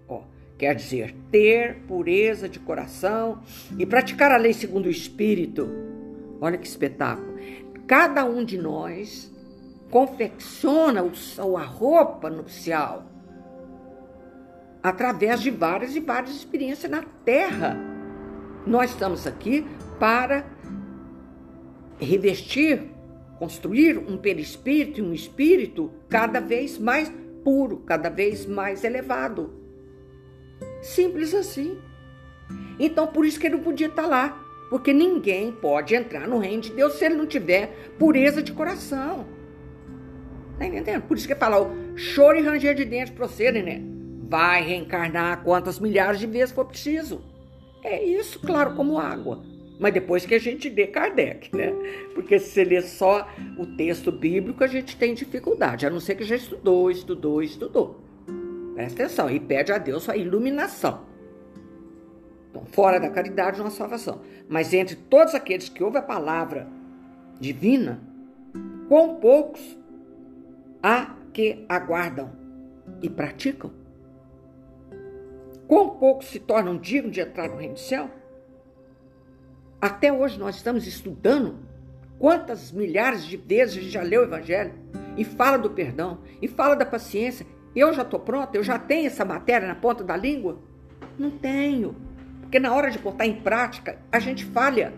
Ó, 0.06 0.22
quer 0.58 0.74
dizer, 0.74 1.14
ter 1.30 1.76
pureza 1.88 2.48
de 2.48 2.58
coração 2.58 3.42
e 3.78 3.86
praticar 3.86 4.30
a 4.30 4.36
lei 4.36 4.52
segundo 4.52 4.86
o 4.86 4.90
espírito. 4.90 5.68
Olha 6.40 6.58
que 6.58 6.66
espetáculo. 6.66 7.38
Cada 7.86 8.24
um 8.24 8.44
de 8.44 8.58
nós 8.58 9.32
confecciona 9.90 11.02
a 11.02 11.64
roupa 11.64 12.30
nupcial 12.30 13.09
através 14.82 15.40
de 15.40 15.50
várias 15.50 15.94
e 15.94 16.00
várias 16.00 16.34
experiências 16.34 16.90
na 16.90 17.02
Terra. 17.24 17.78
Nós 18.66 18.90
estamos 18.90 19.26
aqui 19.26 19.66
para 19.98 20.44
revestir, 21.98 22.82
construir 23.38 23.98
um 23.98 24.16
perispírito 24.16 25.00
e 25.00 25.02
um 25.02 25.12
espírito 25.12 25.90
cada 26.08 26.40
vez 26.40 26.78
mais 26.78 27.12
puro, 27.44 27.78
cada 27.78 28.08
vez 28.08 28.46
mais 28.46 28.84
elevado. 28.84 29.52
Simples 30.82 31.34
assim. 31.34 31.78
Então, 32.78 33.06
por 33.06 33.26
isso 33.26 33.38
que 33.38 33.46
ele 33.46 33.56
não 33.56 33.62
podia 33.62 33.88
estar 33.88 34.06
lá, 34.06 34.42
porque 34.70 34.92
ninguém 34.92 35.52
pode 35.52 35.94
entrar 35.94 36.26
no 36.26 36.38
reino 36.38 36.62
de 36.62 36.72
Deus 36.72 36.94
se 36.94 37.04
ele 37.04 37.16
não 37.16 37.26
tiver 37.26 37.92
pureza 37.98 38.42
de 38.42 38.52
coração. 38.52 39.26
Tá 40.58 40.66
entendendo? 40.66 41.02
Por 41.02 41.16
isso 41.16 41.26
que 41.26 41.32
ele 41.32 41.40
fala, 41.40 41.70
choro 41.96 42.38
e 42.38 42.42
ranger 42.42 42.74
de 42.74 42.84
dentro 42.84 43.14
procedem, 43.14 43.62
né? 43.62 43.89
Vai 44.30 44.62
reencarnar 44.62 45.42
quantas 45.42 45.80
milhares 45.80 46.20
de 46.20 46.26
vezes 46.26 46.54
for 46.54 46.64
preciso. 46.64 47.20
É 47.82 48.02
isso, 48.04 48.38
claro, 48.38 48.76
como 48.76 48.96
água. 48.96 49.42
Mas 49.80 49.92
depois 49.92 50.24
que 50.24 50.34
a 50.34 50.38
gente 50.38 50.68
lê 50.68 50.86
Kardec, 50.86 51.54
né? 51.56 51.72
Porque 52.14 52.38
se 52.38 52.50
você 52.50 52.62
lê 52.62 52.80
só 52.80 53.26
o 53.58 53.66
texto 53.66 54.12
bíblico, 54.12 54.62
a 54.62 54.68
gente 54.68 54.96
tem 54.96 55.14
dificuldade, 55.14 55.84
a 55.84 55.90
não 55.90 55.98
ser 55.98 56.14
que 56.14 56.22
já 56.22 56.36
estudou, 56.36 56.90
estudou, 56.90 57.42
estudou. 57.42 58.00
Presta 58.74 59.02
atenção 59.02 59.28
e 59.28 59.40
pede 59.40 59.72
a 59.72 59.78
Deus 59.78 60.08
a 60.08 60.16
iluminação. 60.16 61.00
Então, 62.50 62.64
fora 62.66 63.00
da 63.00 63.10
caridade 63.10 63.58
não 63.58 63.66
há 63.66 63.70
salvação. 63.70 64.20
Mas 64.48 64.72
entre 64.72 64.94
todos 64.94 65.34
aqueles 65.34 65.68
que 65.68 65.82
ouvem 65.82 65.98
a 65.98 66.04
palavra 66.04 66.68
divina, 67.40 68.00
quão 68.88 69.16
poucos 69.16 69.76
há 70.80 71.16
que 71.32 71.64
aguardam 71.68 72.30
e 73.02 73.08
praticam? 73.08 73.79
Quão 75.70 75.90
poucos 75.90 76.26
se 76.26 76.40
tornam 76.40 76.76
dignos 76.76 77.12
de 77.12 77.20
entrar 77.20 77.48
no 77.48 77.54
reino 77.54 77.74
do 77.74 77.78
céu? 77.78 78.10
Até 79.80 80.12
hoje 80.12 80.36
nós 80.36 80.56
estamos 80.56 80.84
estudando 80.84 81.60
quantas 82.18 82.72
milhares 82.72 83.24
de 83.24 83.36
vezes 83.36 83.76
a 83.76 83.80
gente 83.80 83.92
já 83.92 84.02
leu 84.02 84.22
o 84.22 84.24
Evangelho 84.24 84.74
e 85.16 85.24
fala 85.24 85.56
do 85.56 85.70
perdão 85.70 86.18
e 86.42 86.48
fala 86.48 86.74
da 86.74 86.84
paciência. 86.84 87.46
Eu 87.72 87.92
já 87.92 88.02
estou 88.02 88.18
pronta, 88.18 88.56
eu 88.56 88.64
já 88.64 88.80
tenho 88.80 89.06
essa 89.06 89.24
matéria 89.24 89.68
na 89.68 89.76
ponta 89.76 90.02
da 90.02 90.16
língua? 90.16 90.58
Não 91.16 91.30
tenho, 91.30 91.94
porque 92.40 92.58
na 92.58 92.74
hora 92.74 92.90
de 92.90 92.98
botar 92.98 93.26
em 93.26 93.40
prática 93.40 93.96
a 94.10 94.18
gente 94.18 94.44
falha. 94.46 94.92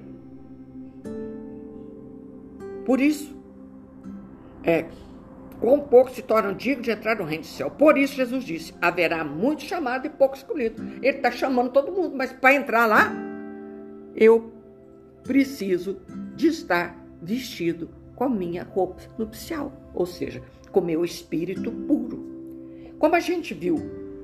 Por 2.87 2.99
isso, 2.99 3.37
é 4.65 4.87
quão 5.63 5.79
poucos 5.79 6.15
se 6.15 6.23
tornam 6.23 6.53
dignos 6.53 6.85
de 6.85 6.91
entrar 6.91 7.17
no 7.17 7.25
reino 7.25 7.45
do 7.45 7.47
céu. 7.47 7.71
Por 7.71 7.97
isso 7.97 8.17
Jesus 8.17 8.45
disse: 8.45 8.75
haverá 8.83 9.25
muitos 9.25 9.65
chamados 9.67 10.05
e 10.07 10.11
poucos 10.11 10.41
escolhidos. 10.41 10.85
Ele 11.01 11.17
está 11.17 11.31
chamando 11.31 11.71
todo 11.71 11.93
mundo, 11.93 12.17
mas 12.17 12.33
para 12.33 12.55
entrar 12.55 12.85
lá, 12.87 13.13
eu 14.17 14.53
preciso 15.23 16.03
de 16.35 16.49
estar 16.49 17.01
vestido 17.23 17.89
com 18.17 18.25
a 18.25 18.29
minha 18.29 18.65
roupa 18.65 19.01
nupcial, 19.17 19.73
ou 19.95 20.05
seja, 20.05 20.43
com 20.73 20.81
meu 20.81 21.05
espírito 21.05 21.71
puro. 21.71 22.27
Como 22.99 23.15
a 23.15 23.21
gente 23.21 23.55
viu 23.55 23.77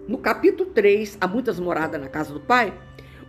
no 0.09 0.19
capítulo 0.19 0.71
3, 0.71 1.19
há 1.21 1.29
muitas 1.29 1.61
moradas 1.61 2.01
na 2.01 2.09
casa 2.09 2.33
do 2.33 2.41
Pai, 2.41 2.77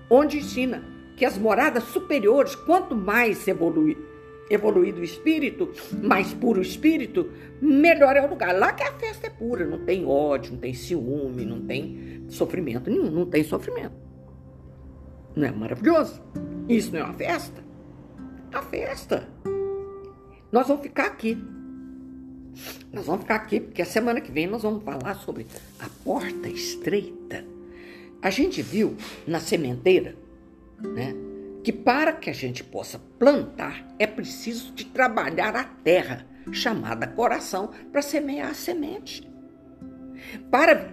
onde 0.10 0.40
ensina 0.40 0.84
que 1.16 1.26
as 1.26 1.38
moradas 1.38 1.84
superiores, 1.84 2.56
quanto 2.56 2.96
mais 2.96 3.48
evolui 3.48 3.96
evoluído 4.50 5.02
o 5.02 5.04
espírito, 5.04 5.72
mais 6.02 6.34
puro 6.34 6.60
o 6.60 6.64
espírito, 6.64 7.32
melhor 7.62 8.16
é 8.16 8.26
o 8.26 8.30
lugar. 8.30 8.58
Lá 8.58 8.74
que 8.74 8.84
a 8.84 8.94
festa 8.94 9.28
é 9.28 9.30
pura, 9.30 9.66
não 9.66 9.86
tem 9.86 10.06
ódio, 10.06 10.54
não 10.54 10.60
tem 10.60 10.74
ciúme, 10.74 11.46
não 11.46 11.62
tem 11.62 12.26
sofrimento 12.30 12.90
nenhum, 12.90 13.12
não 13.12 13.26
tem 13.26 13.44
sofrimento. 13.44 13.96
Não 15.36 15.48
é 15.48 15.52
maravilhoso? 15.52 16.22
Isso 16.68 16.92
não 16.92 17.00
é 17.00 17.04
uma 17.04 17.14
festa? 17.14 17.70
a 18.54 18.62
festa. 18.62 19.28
Nós 20.52 20.68
vamos 20.68 20.84
ficar 20.84 21.06
aqui. 21.06 21.38
Nós 22.92 23.06
vamos 23.06 23.22
ficar 23.22 23.36
aqui 23.36 23.60
porque 23.60 23.82
a 23.82 23.86
semana 23.86 24.20
que 24.20 24.32
vem 24.32 24.48
nós 24.48 24.64
vamos 24.64 24.84
falar 24.84 25.16
sobre 25.16 25.46
a 25.80 25.88
porta 26.04 26.50
estreita. 26.50 27.46
A 28.22 28.30
gente 28.30 28.62
viu 28.62 28.98
na 29.26 29.40
sementeira, 29.40 30.16
né, 30.82 31.16
que 31.70 31.74
para 31.74 32.14
que 32.14 32.32
a 32.32 32.34
gente 32.34 32.64
possa 32.64 32.98
plantar 33.20 33.86
é 34.00 34.08
preciso 34.08 34.74
de 34.74 34.86
trabalhar 34.86 35.56
a 35.56 35.64
terra, 35.64 36.26
chamada 36.52 37.06
coração, 37.06 37.70
para 37.92 38.02
semear 38.02 38.50
a 38.50 38.54
semente. 38.56 39.32
Para 40.50 40.92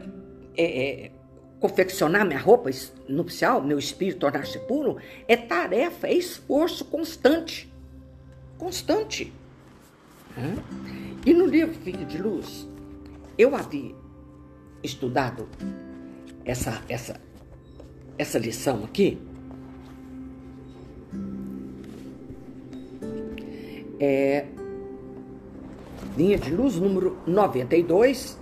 é, 0.55 1.07
é, 1.07 1.11
confeccionar 1.59 2.27
minha 2.27 2.39
roupa 2.39 2.69
nupcial, 3.09 3.63
meu 3.63 3.79
espírito 3.79 4.19
tornar-se 4.19 4.59
puro, 4.67 4.99
é 5.27 5.35
tarefa, 5.35 6.09
é 6.09 6.13
esforço 6.13 6.85
constante. 6.85 7.73
Constante. 8.59 9.33
E 11.25 11.33
no 11.33 11.47
livro 11.47 11.75
Filho 11.77 12.05
de 12.05 12.19
Luz, 12.19 12.69
eu 13.39 13.57
havia 13.57 13.95
estudado 14.83 15.49
essa, 16.45 16.83
essa, 16.87 17.19
essa 18.19 18.39
lição 18.39 18.85
aqui. 18.85 19.19
É, 23.99 24.47
linha 26.17 26.39
de 26.39 26.51
luz 26.51 26.77
número 26.77 27.19
92, 27.27 28.39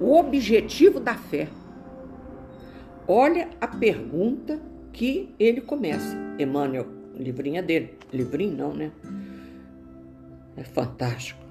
o 0.00 0.16
objetivo 0.16 1.00
da 1.00 1.14
fé. 1.14 1.48
Olha 3.06 3.50
a 3.60 3.66
pergunta 3.66 4.60
que 4.92 5.34
ele 5.38 5.60
começa. 5.60 6.16
Emmanuel, 6.38 6.86
livrinha 7.14 7.62
dele. 7.62 7.98
Livrinho 8.12 8.56
não, 8.56 8.74
né? 8.74 8.92
É 10.56 10.64
fantástico. 10.64 11.42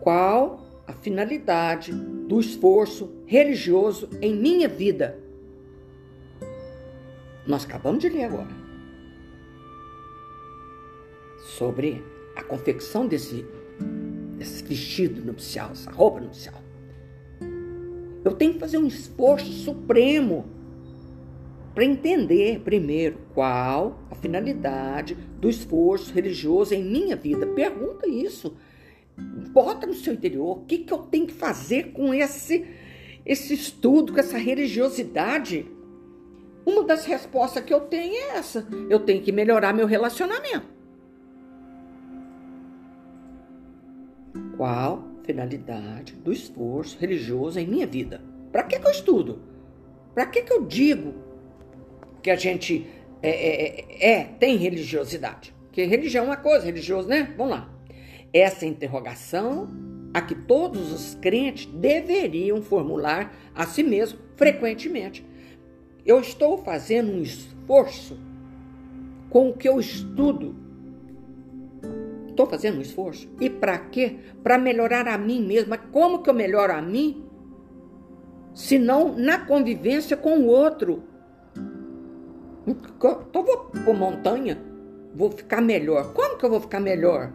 Qual 0.00 0.60
a 0.86 0.92
finalidade 0.92 1.92
do 1.92 2.40
esforço 2.40 3.10
religioso 3.26 4.08
em 4.20 4.34
minha 4.34 4.68
vida? 4.68 5.18
Nós 7.46 7.64
acabamos 7.64 8.00
de 8.00 8.08
ler 8.08 8.24
agora 8.24 8.64
sobre 11.56 12.02
a 12.34 12.42
confecção 12.42 13.06
desse, 13.06 13.44
desse 14.36 14.62
vestido 14.64 15.24
nupcial, 15.24 15.70
essa 15.72 15.90
roupa 15.90 16.20
nupcial. 16.20 16.62
Eu 18.24 18.32
tenho 18.32 18.54
que 18.54 18.58
fazer 18.58 18.78
um 18.78 18.86
esforço 18.86 19.52
supremo 19.52 20.46
para 21.74 21.84
entender 21.84 22.60
primeiro 22.60 23.18
qual 23.34 23.98
a 24.10 24.14
finalidade 24.14 25.14
do 25.14 25.50
esforço 25.50 26.14
religioso 26.14 26.72
em 26.74 26.82
minha 26.82 27.16
vida. 27.16 27.46
Pergunta 27.48 28.08
isso. 28.08 28.56
Bota 29.52 29.86
no 29.86 29.94
seu 29.94 30.14
interior 30.14 30.58
o 30.58 30.64
que, 30.64 30.78
que 30.78 30.92
eu 30.92 30.98
tenho 30.98 31.26
que 31.26 31.34
fazer 31.34 31.92
com 31.92 32.14
esse, 32.14 32.64
esse 33.26 33.54
estudo, 33.54 34.12
com 34.12 34.20
essa 34.20 34.38
religiosidade. 34.38 35.66
Uma 36.64 36.82
das 36.84 37.04
respostas 37.04 37.62
que 37.62 37.74
eu 37.74 37.80
tenho 37.80 38.14
é 38.14 38.38
essa: 38.38 38.66
eu 38.88 39.00
tenho 39.00 39.22
que 39.22 39.30
melhorar 39.30 39.74
meu 39.74 39.86
relacionamento. 39.86 40.73
Qual 44.56 45.04
finalidade 45.24 46.14
do 46.14 46.32
esforço 46.32 46.98
religioso 46.98 47.58
em 47.58 47.66
minha 47.66 47.86
vida? 47.86 48.20
Para 48.52 48.62
que, 48.64 48.78
que 48.78 48.86
eu 48.86 48.90
estudo? 48.90 49.42
Para 50.14 50.26
que, 50.26 50.42
que 50.42 50.52
eu 50.52 50.64
digo 50.64 51.14
que 52.22 52.30
a 52.30 52.36
gente 52.36 52.86
é, 53.22 53.30
é, 53.30 53.86
é, 53.88 54.10
é, 54.10 54.24
tem 54.24 54.56
religiosidade. 54.56 55.54
Porque 55.64 55.84
religião 55.84 56.24
é 56.24 56.28
uma 56.28 56.36
coisa, 56.36 56.66
religioso, 56.66 57.08
né? 57.08 57.34
Vamos 57.36 57.54
lá. 57.54 57.70
Essa 58.32 58.66
interrogação 58.66 59.68
a 60.12 60.20
que 60.20 60.34
todos 60.34 60.92
os 60.92 61.14
crentes 61.16 61.66
deveriam 61.66 62.62
formular 62.62 63.34
a 63.54 63.66
si 63.66 63.82
mesmo 63.82 64.18
frequentemente. 64.36 65.26
Eu 66.06 66.20
estou 66.20 66.58
fazendo 66.58 67.12
um 67.12 67.22
esforço 67.22 68.16
com 69.30 69.48
o 69.48 69.52
que 69.52 69.68
eu 69.68 69.80
estudo. 69.80 70.54
Estou 72.34 72.46
fazendo 72.46 72.78
um 72.78 72.80
esforço. 72.80 73.28
E 73.40 73.48
para 73.48 73.78
quê? 73.78 74.16
Para 74.42 74.58
melhorar 74.58 75.06
a 75.06 75.16
mim 75.16 75.40
mesma. 75.40 75.78
Como 75.78 76.20
que 76.20 76.28
eu 76.28 76.34
melhoro 76.34 76.72
a 76.72 76.82
mim? 76.82 77.24
Se 78.52 78.76
não 78.76 79.16
na 79.16 79.46
convivência 79.46 80.16
com 80.16 80.40
o 80.40 80.46
outro. 80.46 81.04
Então 82.66 83.44
vou 83.44 83.70
por 83.84 83.94
montanha, 83.94 84.60
vou 85.14 85.30
ficar 85.30 85.60
melhor. 85.60 86.12
Como 86.12 86.36
que 86.36 86.44
eu 86.44 86.50
vou 86.50 86.60
ficar 86.60 86.80
melhor? 86.80 87.32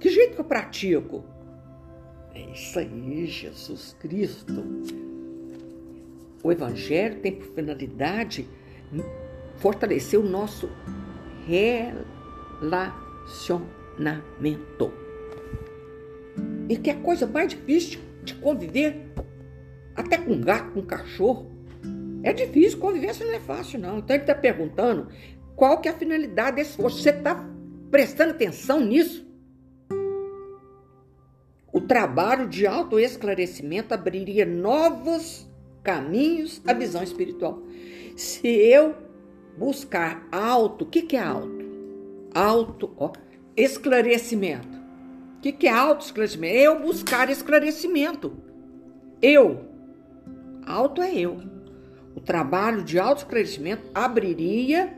Que 0.00 0.08
jeito 0.08 0.36
que 0.36 0.40
eu 0.40 0.46
pratico? 0.46 1.26
É 2.34 2.40
isso 2.50 2.78
aí, 2.78 3.26
Jesus 3.26 3.94
Cristo. 4.00 4.64
O 6.42 6.50
Evangelho 6.50 7.20
tem 7.20 7.32
por 7.32 7.48
finalidade 7.48 8.48
fortalecer 9.56 10.18
o 10.18 10.22
nosso 10.22 10.70
relacionamento. 11.46 13.77
E 16.68 16.76
que 16.76 16.90
é 16.90 16.94
coisa 16.94 17.26
mais 17.26 17.48
difícil 17.48 18.00
de 18.22 18.34
conviver, 18.34 19.10
até 19.96 20.18
com 20.18 20.40
gato, 20.40 20.72
com 20.72 20.82
cachorro, 20.82 21.50
é 22.22 22.32
difícil, 22.32 22.78
convivência 22.78 23.24
não 23.24 23.34
é 23.34 23.40
fácil, 23.40 23.78
não. 23.78 23.98
Então 23.98 24.14
ele 24.14 24.22
está 24.22 24.34
perguntando 24.34 25.08
qual 25.56 25.80
que 25.80 25.88
é 25.88 25.92
a 25.92 25.94
finalidade 25.94 26.56
desse. 26.56 26.80
Você 26.80 27.10
está 27.10 27.44
prestando 27.90 28.32
atenção 28.32 28.80
nisso? 28.80 29.26
O 31.72 31.80
trabalho 31.80 32.48
de 32.48 32.66
autoesclarecimento 32.66 33.94
abriria 33.94 34.44
novos 34.44 35.48
caminhos 35.82 36.60
à 36.66 36.72
visão 36.72 37.02
espiritual. 37.02 37.62
Se 38.16 38.48
eu 38.48 38.94
buscar 39.56 40.26
alto, 40.30 40.84
o 40.84 40.88
que, 40.88 41.02
que 41.02 41.16
é 41.16 41.20
alto? 41.20 41.66
Alto, 42.34 42.92
ó, 42.96 43.12
esclarecimento. 43.62 44.78
O 45.36 45.40
que, 45.40 45.52
que 45.52 45.66
é 45.66 45.72
auto 45.72 46.04
esclarecimento? 46.04 46.56
Eu 46.56 46.80
buscar 46.80 47.30
esclarecimento. 47.30 48.36
Eu. 49.20 49.66
Alto 50.66 51.02
é 51.02 51.14
eu 51.14 51.58
o 52.18 52.20
trabalho 52.20 52.82
de 52.82 52.98
autoesclarecimento 52.98 53.84
abriria 53.94 54.92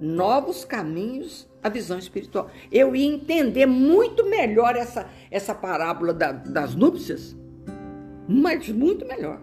novos 0.00 0.64
caminhos 0.64 1.48
à 1.60 1.68
visão 1.68 1.98
espiritual. 1.98 2.48
Eu 2.70 2.94
ia 2.94 3.12
entender 3.12 3.66
muito 3.66 4.24
melhor 4.24 4.76
essa, 4.76 5.10
essa 5.32 5.52
parábola 5.52 6.14
da, 6.14 6.30
das 6.30 6.76
núpcias, 6.76 7.36
mas 8.28 8.68
muito 8.68 9.04
melhor. 9.04 9.40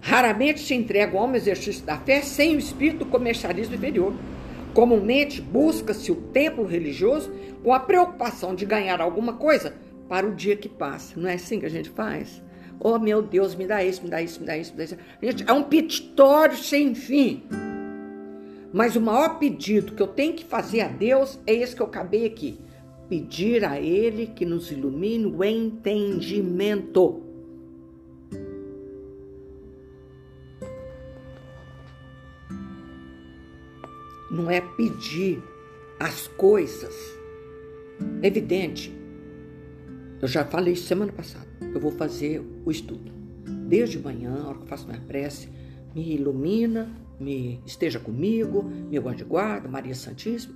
Raramente 0.00 0.58
se 0.58 0.74
entrega 0.74 1.16
ao 1.16 1.32
exercício 1.36 1.86
da 1.86 1.96
fé 1.96 2.22
sem 2.22 2.56
o 2.56 2.58
espírito 2.58 3.06
comercialismo 3.06 3.76
inferior. 3.76 4.14
Comumente 4.74 5.40
busca-se 5.40 6.12
o 6.12 6.16
templo 6.16 6.64
religioso 6.64 7.32
com 7.62 7.72
a 7.72 7.80
preocupação 7.80 8.54
de 8.54 8.64
ganhar 8.64 9.00
alguma 9.00 9.34
coisa 9.34 9.74
para 10.08 10.26
o 10.26 10.34
dia 10.34 10.56
que 10.56 10.68
passa. 10.68 11.18
Não 11.18 11.28
é 11.28 11.34
assim 11.34 11.60
que 11.60 11.66
a 11.66 11.70
gente 11.70 11.90
faz? 11.90 12.42
Oh, 12.80 12.98
meu 12.98 13.20
Deus, 13.20 13.54
me 13.54 13.66
dá 13.66 13.82
isso, 13.82 14.02
me 14.04 14.08
dá 14.08 14.22
isso, 14.22 14.40
me 14.40 14.46
dá 14.46 14.56
isso, 14.56 14.70
me 14.72 14.78
dá 14.78 14.84
isso. 14.84 14.96
Gente, 15.20 15.44
é 15.46 15.52
um 15.52 15.64
petitório 15.64 16.56
sem 16.56 16.94
fim. 16.94 17.42
Mas 18.72 18.94
o 18.94 19.00
maior 19.00 19.38
pedido 19.38 19.94
que 19.94 20.02
eu 20.02 20.06
tenho 20.06 20.34
que 20.34 20.44
fazer 20.44 20.82
a 20.82 20.88
Deus 20.88 21.38
é 21.46 21.54
esse 21.54 21.74
que 21.74 21.82
eu 21.82 21.86
acabei 21.86 22.26
aqui. 22.26 22.60
Pedir 23.08 23.64
a 23.64 23.80
Ele 23.80 24.26
que 24.26 24.44
nos 24.44 24.70
ilumine 24.70 25.26
o 25.26 25.42
entendimento. 25.42 27.27
Não 34.38 34.50
é 34.50 34.60
pedir 34.60 35.42
as 36.00 36.28
coisas. 36.28 36.94
É 38.22 38.28
evidente. 38.28 38.96
Eu 40.22 40.28
já 40.28 40.44
falei 40.44 40.76
semana 40.76 41.12
passada 41.12 41.48
eu 41.74 41.80
vou 41.80 41.90
fazer 41.92 42.42
o 42.64 42.70
estudo. 42.70 43.12
Desde 43.66 43.98
manhã, 43.98 44.42
a 44.42 44.48
hora 44.48 44.58
que 44.58 44.64
eu 44.64 44.68
faço 44.68 44.86
minha 44.86 45.00
prece, 45.00 45.48
me 45.94 46.14
ilumina, 46.14 46.90
me 47.20 47.60
esteja 47.66 47.98
comigo, 47.98 48.62
meu 48.62 49.08
anjo 49.08 49.24
guarda, 49.24 49.68
Maria 49.68 49.94
Santíssima. 49.94 50.54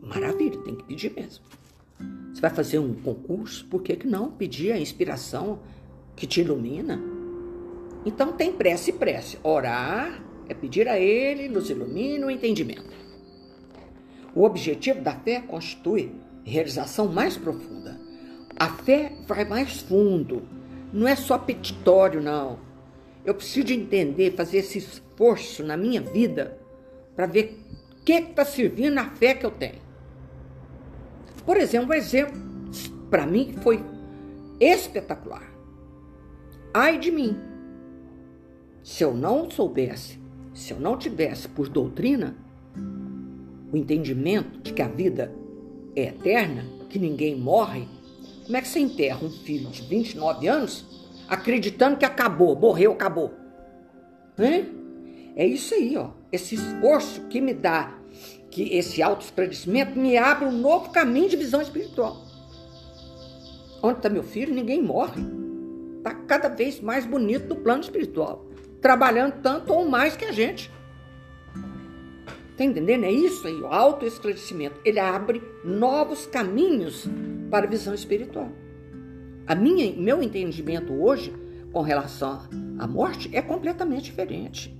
Maravilha, 0.00 0.58
tem 0.60 0.74
que 0.74 0.84
pedir 0.84 1.12
mesmo. 1.12 1.44
Você 2.32 2.40
vai 2.40 2.50
fazer 2.50 2.78
um 2.78 2.94
concurso, 2.94 3.66
por 3.66 3.82
que, 3.82 3.96
que 3.96 4.06
não 4.06 4.30
pedir 4.30 4.72
a 4.72 4.78
inspiração 4.78 5.60
que 6.16 6.26
te 6.26 6.40
ilumina? 6.40 7.00
Então 8.04 8.32
tem 8.32 8.52
prece 8.52 8.90
e 8.90 8.94
prece. 8.94 9.38
Orar 9.42 10.22
é 10.50 10.54
pedir 10.54 10.88
a 10.88 10.98
Ele, 10.98 11.48
nos 11.48 11.70
ilumine 11.70 12.24
o 12.24 12.30
entendimento. 12.30 12.92
O 14.34 14.44
objetivo 14.44 15.00
da 15.00 15.14
fé 15.14 15.40
constitui 15.40 16.12
realização 16.44 17.08
mais 17.08 17.36
profunda 17.36 18.10
a 18.60 18.68
fé 18.68 19.12
vai 19.26 19.46
mais 19.46 19.80
fundo, 19.80 20.42
não 20.92 21.08
é 21.08 21.16
só 21.16 21.38
petitório, 21.38 22.20
não. 22.20 22.58
Eu 23.24 23.34
preciso 23.34 23.72
entender, 23.72 24.36
fazer 24.36 24.58
esse 24.58 24.76
esforço 24.76 25.64
na 25.64 25.78
minha 25.78 26.02
vida 26.02 26.58
para 27.16 27.24
ver 27.24 27.58
que 28.04 28.12
está 28.12 28.44
servindo 28.44 28.98
a 28.98 29.06
fé 29.06 29.32
que 29.32 29.46
eu 29.46 29.50
tenho? 29.50 29.80
Por 31.46 31.56
exemplo, 31.56 31.88
um 31.88 31.94
exemplo 31.94 32.38
para 33.08 33.24
mim 33.24 33.54
foi 33.62 33.82
espetacular. 34.60 35.50
Ai 36.74 36.98
de 36.98 37.10
mim, 37.10 37.40
se 38.82 39.02
eu 39.02 39.14
não 39.14 39.50
soubesse, 39.50 40.19
se 40.52 40.72
eu 40.72 40.80
não 40.80 40.96
tivesse 40.96 41.48
por 41.48 41.68
doutrina 41.68 42.36
o 43.72 43.76
entendimento 43.76 44.58
de 44.60 44.72
que 44.72 44.82
a 44.82 44.88
vida 44.88 45.32
é 45.94 46.04
eterna, 46.04 46.64
que 46.88 46.98
ninguém 46.98 47.36
morre, 47.36 47.86
como 48.44 48.56
é 48.56 48.60
que 48.60 48.68
você 48.68 48.80
enterra 48.80 49.24
um 49.24 49.30
filho 49.30 49.70
de 49.70 49.82
29 49.82 50.48
anos 50.48 50.84
acreditando 51.28 51.96
que 51.96 52.04
acabou, 52.04 52.56
morreu, 52.56 52.92
acabou? 52.92 53.32
Hein? 54.38 54.80
É 55.36 55.46
isso 55.46 55.74
aí, 55.74 55.96
ó. 55.96 56.10
Esse 56.32 56.56
esforço 56.56 57.22
que 57.28 57.40
me 57.40 57.54
dá, 57.54 57.96
que 58.50 58.74
esse 58.74 59.00
autoesclarecimento 59.00 59.96
me 59.96 60.16
abre 60.16 60.46
um 60.46 60.52
novo 60.52 60.90
caminho 60.90 61.28
de 61.28 61.36
visão 61.36 61.62
espiritual. 61.62 62.24
Onde 63.82 63.98
está 63.98 64.08
meu 64.08 64.24
filho? 64.24 64.52
Ninguém 64.52 64.82
morre. 64.82 65.22
Está 65.98 66.14
cada 66.14 66.48
vez 66.48 66.80
mais 66.80 67.06
bonito 67.06 67.48
no 67.48 67.56
plano 67.56 67.82
espiritual. 67.82 68.49
Trabalhando 68.80 69.40
tanto 69.42 69.72
ou 69.72 69.88
mais 69.88 70.16
que 70.16 70.24
a 70.24 70.32
gente. 70.32 70.70
Tá 72.56 72.64
entendendo? 72.64 73.04
É 73.04 73.10
isso 73.10 73.46
aí, 73.46 73.54
o 73.54 73.66
autoesclarecimento. 73.66 74.80
Ele 74.84 74.98
abre 74.98 75.42
novos 75.64 76.26
caminhos 76.26 77.06
para 77.50 77.66
a 77.66 77.70
visão 77.70 77.94
espiritual. 77.94 78.50
A 79.46 79.54
minha, 79.54 79.92
meu 79.96 80.22
entendimento 80.22 80.92
hoje 80.92 81.32
com 81.72 81.80
relação 81.82 82.42
à 82.78 82.86
morte 82.86 83.30
é 83.34 83.42
completamente 83.42 84.04
diferente. 84.04 84.78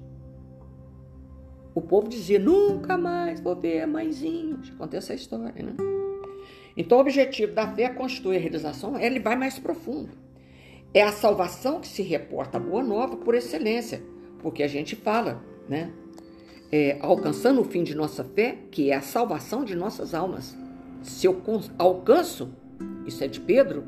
O 1.74 1.80
povo 1.80 2.08
dizia: 2.08 2.38
nunca 2.38 2.96
mais 2.98 3.40
vou 3.40 3.56
ver 3.56 3.82
a 3.82 3.86
mãezinha. 3.86 4.58
Já 4.62 4.74
contei 4.74 4.98
essa 4.98 5.14
história, 5.14 5.62
né? 5.62 5.74
Então, 6.76 6.98
o 6.98 7.00
objetivo 7.00 7.52
da 7.52 7.66
fé 7.66 7.84
é 7.84 7.88
constituir 7.88 8.36
a 8.36 8.40
realização, 8.40 8.98
ele 8.98 9.20
vai 9.20 9.36
mais 9.36 9.58
profundo. 9.58 10.10
É 10.92 11.02
a 11.02 11.12
salvação 11.12 11.80
que 11.80 11.86
se 11.86 12.02
reporta 12.02 12.58
a 12.58 12.60
boa 12.60 12.82
nova 12.82 13.16
por 13.16 13.34
excelência, 13.34 14.02
porque 14.40 14.62
a 14.62 14.68
gente 14.68 14.96
fala, 14.96 15.42
né? 15.68 15.92
É, 16.72 16.98
alcançando 17.00 17.60
o 17.60 17.64
fim 17.64 17.82
de 17.82 17.94
nossa 17.94 18.24
fé, 18.24 18.58
que 18.70 18.90
é 18.90 18.94
a 18.94 19.00
salvação 19.00 19.64
de 19.64 19.74
nossas 19.74 20.14
almas. 20.14 20.56
Se 21.02 21.26
eu 21.26 21.40
alcanço, 21.78 22.50
isso 23.06 23.22
é 23.22 23.28
de 23.28 23.40
Pedro, 23.40 23.84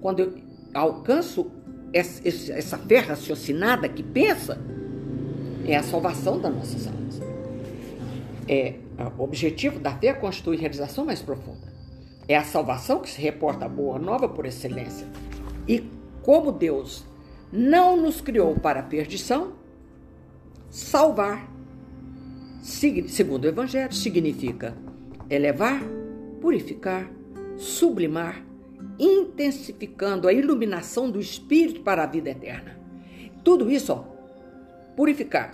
quando 0.00 0.20
eu 0.20 0.34
alcanço 0.74 1.50
essa 1.92 2.78
fé 2.78 2.98
raciocinada 2.98 3.88
que 3.88 4.02
pensa, 4.02 4.60
é 5.66 5.76
a 5.76 5.82
salvação 5.82 6.40
das 6.40 6.54
nossas 6.54 6.86
almas. 6.86 7.20
É, 8.48 8.74
o 9.16 9.22
objetivo 9.22 9.78
da 9.78 9.92
fé 9.92 10.08
é 10.08 10.12
constituir 10.12 10.58
realização 10.58 11.04
mais 11.04 11.20
profunda. 11.20 11.72
É 12.26 12.36
a 12.36 12.44
salvação 12.44 13.00
que 13.00 13.10
se 13.10 13.20
reporta 13.20 13.64
a 13.64 13.68
boa 13.68 13.98
nova 13.98 14.28
por 14.28 14.46
excelência. 14.46 15.06
E 15.68 15.84
como 16.22 16.52
Deus 16.52 17.04
não 17.52 17.96
nos 17.96 18.20
criou 18.20 18.54
para 18.54 18.80
a 18.80 18.84
perdição, 18.84 19.52
salvar, 20.70 21.50
segundo 22.62 23.44
o 23.44 23.48
Evangelho, 23.48 23.92
significa 23.92 24.74
elevar, 25.28 25.82
purificar, 26.40 27.10
sublimar, 27.56 28.42
intensificando 28.98 30.28
a 30.28 30.32
iluminação 30.32 31.10
do 31.10 31.20
Espírito 31.20 31.82
para 31.82 32.04
a 32.04 32.06
vida 32.06 32.30
eterna. 32.30 32.78
Tudo 33.44 33.70
isso, 33.70 33.92
ó, 33.92 34.04
purificar. 34.96 35.50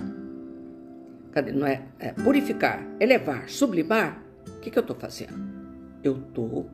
Cadê? 1.33 1.53
Não 1.53 1.67
é, 1.67 1.83
é 1.99 2.13
purificar, 2.13 2.87
elevar, 3.01 3.49
sublimar. 3.49 4.23
O 4.47 4.61
que, 4.61 4.71
que 4.71 4.79
eu 4.79 4.83
estou 4.83 4.97
fazendo? 4.97 5.39
Eu 6.03 6.19
estou 6.19 6.69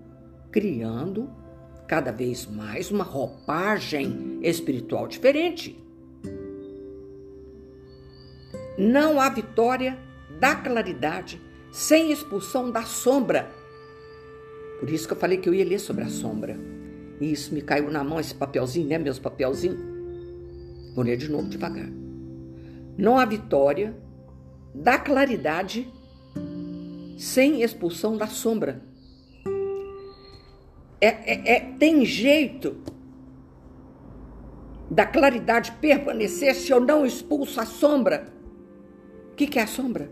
criando 0.50 1.30
cada 1.86 2.10
vez 2.10 2.46
mais 2.46 2.90
uma 2.90 3.04
roupagem 3.04 4.40
espiritual 4.42 5.06
diferente. 5.06 5.78
Não 8.76 9.20
há 9.20 9.28
vitória 9.28 9.98
da 10.40 10.54
claridade 10.54 11.40
sem 11.70 12.10
expulsão 12.10 12.70
da 12.70 12.82
sombra. 12.82 13.50
Por 14.80 14.90
isso 14.90 15.06
que 15.06 15.12
eu 15.12 15.18
falei 15.18 15.38
que 15.38 15.48
eu 15.48 15.54
ia 15.54 15.64
ler 15.64 15.78
sobre 15.78 16.04
a 16.04 16.08
sombra. 16.08 16.56
E 17.20 17.30
isso 17.30 17.54
me 17.54 17.62
caiu 17.62 17.90
na 17.90 18.02
mão, 18.02 18.18
esse 18.18 18.34
papelzinho, 18.34 18.88
né? 18.88 18.98
Meus 18.98 19.18
papelzinhos. 19.18 19.78
Vou 20.94 21.04
ler 21.04 21.16
de 21.16 21.30
novo 21.30 21.48
devagar. 21.48 21.88
Não 22.96 23.18
há 23.18 23.24
vitória 23.24 23.96
da 24.74 24.98
claridade 24.98 25.88
sem 27.16 27.62
expulsão 27.62 28.16
da 28.16 28.26
sombra. 28.26 28.82
É, 31.04 31.06
é, 31.06 31.56
é, 31.56 31.60
tem 31.78 32.04
jeito 32.04 32.76
da 34.90 35.04
claridade 35.04 35.72
permanecer 35.72 36.54
se 36.54 36.70
eu 36.70 36.80
não 36.80 37.04
expulso 37.04 37.60
a 37.60 37.66
sombra. 37.66 38.32
O 39.32 39.34
que, 39.34 39.46
que 39.46 39.58
é 39.58 39.62
a 39.62 39.66
sombra? 39.66 40.10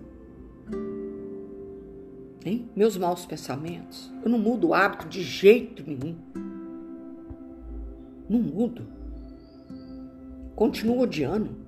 Hein? 2.44 2.68
Meus 2.74 2.96
maus 2.96 3.24
pensamentos. 3.24 4.12
Eu 4.22 4.30
não 4.30 4.38
mudo 4.38 4.68
o 4.68 4.74
hábito 4.74 5.08
de 5.08 5.22
jeito 5.22 5.84
nenhum. 5.86 6.16
Não 8.28 8.40
mudo. 8.40 8.86
Continuo 10.54 11.00
odiando 11.00 11.62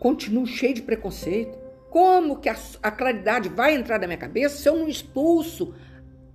continuo 0.00 0.46
cheio 0.46 0.74
de 0.74 0.82
preconceito. 0.82 1.56
Como 1.90 2.38
que 2.38 2.48
a, 2.48 2.56
a, 2.82 2.90
claridade 2.90 3.48
vai 3.48 3.74
entrar 3.74 4.00
na 4.00 4.06
minha 4.06 4.18
cabeça 4.18 4.56
se 4.56 4.68
eu 4.68 4.76
não 4.76 4.88
expulso 4.88 5.74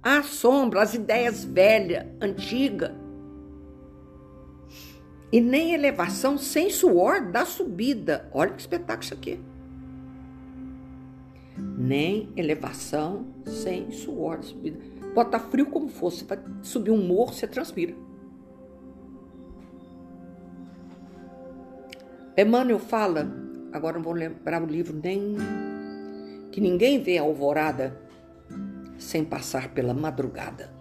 a 0.05 0.21
sombra, 0.21 0.83
as 0.83 0.93
ideias 0.93 1.43
velhas, 1.43 2.05
antigas? 2.21 2.91
E 5.31 5.41
nem 5.41 5.73
elevação 5.73 6.37
sem 6.37 6.69
suor 6.69 7.31
da 7.31 7.43
subida. 7.43 8.29
Olha 8.31 8.51
que 8.51 8.61
espetáculo 8.61 9.03
isso 9.03 9.13
aqui. 9.15 9.39
Nem 11.57 12.31
elevação 12.37 13.25
sem 13.47 13.89
suor 13.89 14.37
da 14.37 14.43
subida. 14.43 14.77
Pode 15.15 15.29
estar 15.29 15.39
frio 15.39 15.65
como 15.65 15.87
for, 15.87 16.11
você 16.11 16.23
vai 16.23 16.37
subir 16.61 16.91
um 16.91 17.03
morro, 17.03 17.33
você 17.33 17.47
transpira. 17.47 17.95
Emmanuel 22.37 22.79
fala 22.79 23.27
agora 23.71 23.97
não 23.97 24.03
vou 24.03 24.13
lembrar 24.13 24.61
o 24.61 24.65
livro 24.65 24.97
nem 25.01 25.35
que 26.51 26.61
ninguém 26.61 27.01
vê 27.01 27.17
a 27.17 27.21
alvorada 27.21 28.04
sem 28.97 29.23
passar 29.23 29.73
pela 29.73 29.93
madrugada. 29.93 30.71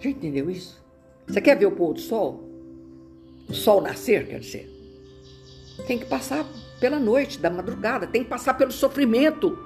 Já 0.00 0.10
entendeu 0.10 0.50
isso? 0.50 0.84
Você 1.26 1.40
quer 1.40 1.56
ver 1.58 1.66
o 1.66 1.72
pôr 1.72 1.94
do 1.94 2.00
sol? 2.00 2.48
O 3.48 3.54
sol 3.54 3.80
nascer, 3.80 4.26
quer 4.26 4.40
dizer. 4.40 4.70
Tem 5.86 5.98
que 5.98 6.06
passar 6.06 6.44
pela 6.80 6.98
noite, 6.98 7.38
da 7.38 7.50
madrugada, 7.50 8.06
tem 8.06 8.22
que 8.22 8.28
passar 8.28 8.54
pelo 8.54 8.72
sofrimento. 8.72 9.58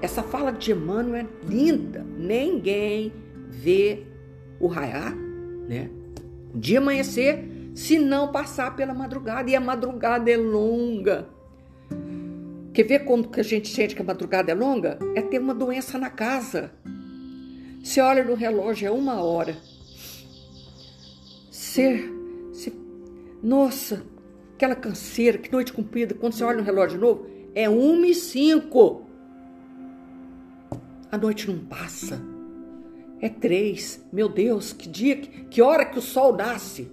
Essa 0.00 0.22
fala 0.22 0.52
de 0.52 0.72
Emmanuel 0.72 1.26
é 1.26 1.26
linda. 1.46 2.02
Ninguém 2.02 3.12
vê 3.48 4.06
o 4.60 4.66
raiar, 4.66 5.14
né? 5.14 5.90
Dia 6.54 6.78
amanhecer 6.78 7.70
se 7.74 7.98
não 7.98 8.30
passar 8.32 8.76
pela 8.76 8.94
madrugada. 8.94 9.50
E 9.50 9.56
a 9.56 9.60
madrugada 9.60 10.30
é 10.30 10.36
longa. 10.36 11.28
Quer 12.76 12.84
ver 12.84 13.06
quando 13.06 13.30
que 13.30 13.40
a 13.40 13.42
gente 13.42 13.68
sente 13.68 13.96
que 13.96 14.02
a 14.02 14.04
madrugada 14.04 14.52
é 14.52 14.54
longa? 14.54 14.98
É 15.14 15.22
ter 15.22 15.38
uma 15.38 15.54
doença 15.54 15.96
na 15.96 16.10
casa. 16.10 16.70
Você 17.82 18.02
olha 18.02 18.22
no 18.22 18.34
relógio, 18.34 18.86
é 18.86 18.90
uma 18.90 19.22
hora. 19.22 19.56
Ser, 21.50 22.12
se, 22.52 22.70
nossa, 23.42 24.04
aquela 24.54 24.74
canseira, 24.74 25.38
que 25.38 25.50
noite 25.50 25.72
comprida. 25.72 26.12
Quando 26.12 26.34
você 26.34 26.44
olha 26.44 26.58
no 26.58 26.64
relógio 26.64 26.98
de 26.98 27.00
novo, 27.02 27.26
é 27.54 27.66
uma 27.66 28.08
e 28.08 28.14
cinco. 28.14 29.06
A 31.10 31.16
noite 31.16 31.50
não 31.50 31.58
passa. 31.60 32.20
É 33.22 33.30
três. 33.30 34.06
Meu 34.12 34.28
Deus, 34.28 34.74
que 34.74 34.86
dia, 34.86 35.16
que 35.16 35.62
hora 35.62 35.86
que 35.86 35.98
o 35.98 36.02
sol 36.02 36.36
nasce? 36.36 36.92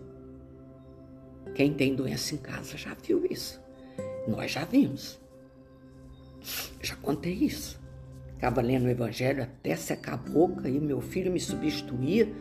Quem 1.54 1.74
tem 1.74 1.94
doença 1.94 2.34
em 2.36 2.38
casa 2.38 2.78
já 2.78 2.94
viu 2.94 3.28
isso. 3.30 3.62
Nós 4.26 4.50
já 4.50 4.64
vimos. 4.64 5.22
Já 6.82 6.96
contei 6.96 7.34
isso. 7.34 7.82
Ficava 8.34 8.62
lendo 8.62 8.86
o 8.86 8.90
evangelho 8.90 9.44
até 9.44 9.76
secar 9.76 10.14
a 10.14 10.18
boca 10.18 10.68
e 10.68 10.80
meu 10.80 11.02
filho 11.02 11.32
me 11.32 11.40
substituía. 11.40 12.32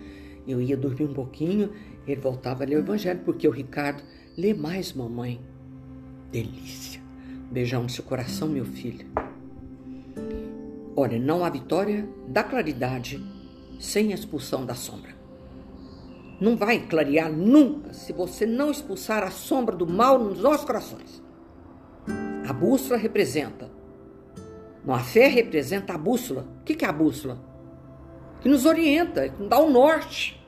Eu 0.47 0.61
ia 0.61 0.77
dormir 0.77 1.05
um 1.05 1.15
pouquinho, 1.15 1.73
ele 2.07 2.21
voltava 2.21 2.65
a 2.65 2.67
ler 2.67 2.77
o 2.77 2.81
evangelho, 2.81 3.21
porque 3.25 3.47
o 3.47 3.53
Ricardo 3.53 4.03
lê 4.37 4.53
mais, 4.53 4.93
mamãe. 4.93 5.41
Delícia. 6.33 7.01
Beijão 7.51 7.85
no 7.85 7.91
seu 7.91 8.03
coração, 8.03 8.49
meu 8.49 8.65
filho. 8.65 9.07
Olha, 10.97 11.19
não 11.19 11.45
há 11.45 11.51
vitória 11.51 12.09
da 12.27 12.43
claridade 12.43 13.23
sem 13.79 14.13
a 14.13 14.15
expulsão 14.15 14.67
da 14.67 14.75
sombra 14.75 15.23
não 16.43 16.57
vai 16.57 16.81
clarear 16.81 17.33
nunca 17.33 17.93
se 17.93 18.13
você 18.13 18.45
não 18.45 18.69
expulsar 18.69 19.23
a 19.23 19.31
sombra 19.31 19.77
do 19.77 19.87
mal 19.87 20.19
nos 20.19 20.41
nossos 20.41 20.67
corações. 20.67 21.23
A 22.49 22.53
bússola 22.53 22.99
representa. 22.99 23.71
A 24.89 24.99
fé 24.99 25.29
representa 25.29 25.95
a 25.95 25.99
bússola. 25.99 26.49
O 26.61 26.65
que 26.65 26.85
é 26.85 26.89
a 26.89 26.93
bússola? 26.93 27.39
Que 28.41 28.49
nos 28.49 28.67
orienta, 28.67 29.29
que 29.29 29.41
nos 29.41 29.49
dá 29.49 29.59
o 29.59 29.71
norte. 29.71 30.41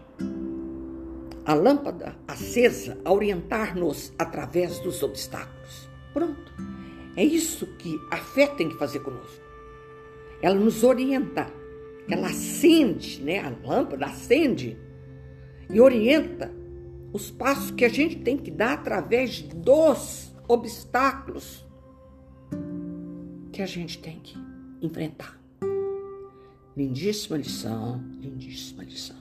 A 1.45 1.55
lâmpada 1.55 2.17
acesa 2.27 2.99
a 3.05 3.13
orientar-nos 3.13 4.13
através 4.19 4.81
dos 4.81 5.03
obstáculos. 5.03 5.89
Pronto. 6.13 6.53
É 7.17 7.23
isso 7.23 7.67
que 7.79 7.97
a 8.11 8.17
fé 8.17 8.47
tem 8.47 8.69
que 8.69 8.79
fazer 8.79 9.01
conosco. 9.01 9.45
Ela 10.43 10.57
nos 10.57 10.83
orienta. 10.83 11.47
Ela 12.11 12.29
acende, 12.29 13.23
né? 13.23 13.41
A 13.41 13.53
lâmpada 13.67 14.07
acende 14.07 14.77
e 15.71 15.81
orienta 15.81 16.53
os 17.13 17.31
passos 17.31 17.71
que 17.71 17.85
a 17.85 17.89
gente 17.89 18.17
tem 18.17 18.37
que 18.37 18.51
dar 18.51 18.73
através 18.73 19.41
dos 19.41 20.35
obstáculos 20.49 21.64
que 23.55 23.63
a 23.63 23.67
gente 23.67 23.99
tem 23.99 24.19
que 24.19 24.37
enfrentar. 24.83 25.39
Lindíssima 26.77 27.37
lição, 27.37 28.03
lindíssima 28.21 28.83
lição. 28.83 29.17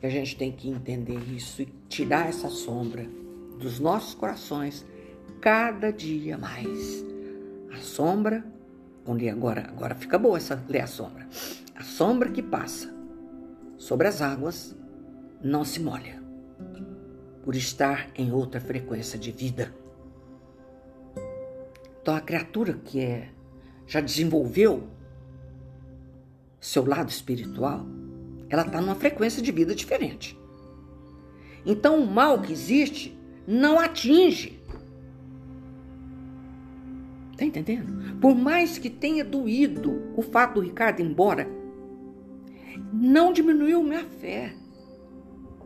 E 0.00 0.06
a 0.06 0.08
gente 0.08 0.36
tem 0.36 0.52
que 0.52 0.70
entender 0.70 1.18
isso 1.34 1.62
e 1.62 1.66
tirar 1.88 2.28
essa 2.28 2.48
sombra 2.48 3.04
dos 3.58 3.80
nossos 3.80 4.14
corações 4.14 4.86
cada 5.40 5.90
dia 5.90 6.38
mais. 6.38 7.04
A 7.72 7.78
sombra, 7.78 8.46
onde 9.04 9.28
agora, 9.28 9.62
agora 9.68 9.96
fica 9.96 10.16
boa 10.16 10.36
essa 10.36 10.64
ler 10.68 10.82
a 10.82 10.86
sombra. 10.86 11.28
A 11.74 11.82
sombra 11.82 12.30
que 12.30 12.42
passa 12.42 12.94
sobre 13.76 14.06
as 14.06 14.22
águas 14.22 14.76
não 15.42 15.64
se 15.64 15.80
molha, 15.80 16.22
por 17.42 17.56
estar 17.56 18.10
em 18.14 18.30
outra 18.30 18.60
frequência 18.60 19.18
de 19.18 19.32
vida. 19.32 19.74
Então 22.08 22.16
a 22.16 22.22
criatura 22.22 22.72
que 22.72 23.00
é 23.00 23.28
já 23.86 24.00
desenvolveu 24.00 24.88
seu 26.58 26.82
lado 26.86 27.10
espiritual, 27.10 27.84
ela 28.48 28.62
está 28.62 28.80
numa 28.80 28.94
frequência 28.94 29.42
de 29.42 29.52
vida 29.52 29.74
diferente. 29.74 30.34
Então 31.66 32.02
o 32.02 32.06
mal 32.06 32.40
que 32.40 32.50
existe 32.50 33.14
não 33.46 33.78
atinge. 33.78 34.58
Tá 37.36 37.44
entendendo? 37.44 38.18
Por 38.18 38.34
mais 38.34 38.78
que 38.78 38.88
tenha 38.88 39.22
doído 39.22 40.10
o 40.16 40.22
fato 40.22 40.54
do 40.54 40.60
Ricardo 40.62 41.00
ir 41.00 41.04
embora, 41.04 41.46
não 42.90 43.34
diminuiu 43.34 43.82
minha 43.82 44.06
fé. 44.06 44.54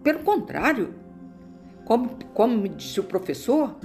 Pelo 0.02 0.24
contrário, 0.24 0.92
como, 1.84 2.16
como 2.34 2.58
me 2.58 2.68
disse 2.68 2.98
o 2.98 3.04
professor, 3.04 3.76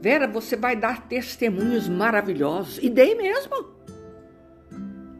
Vera, 0.00 0.26
você 0.26 0.56
vai 0.56 0.74
dar 0.74 1.08
testemunhos 1.08 1.88
maravilhosos. 1.88 2.78
E 2.82 2.88
dei 2.88 3.14
mesmo. 3.14 3.80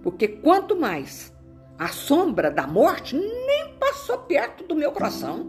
Porque 0.03 0.27
quanto 0.27 0.75
mais 0.75 1.33
a 1.79 1.89
sombra 1.89 2.51
da 2.51 2.67
morte 2.67 3.17
nem 3.17 3.75
passou 3.79 4.19
perto 4.19 4.65
do 4.65 4.75
meu 4.75 4.93
coração. 4.93 5.47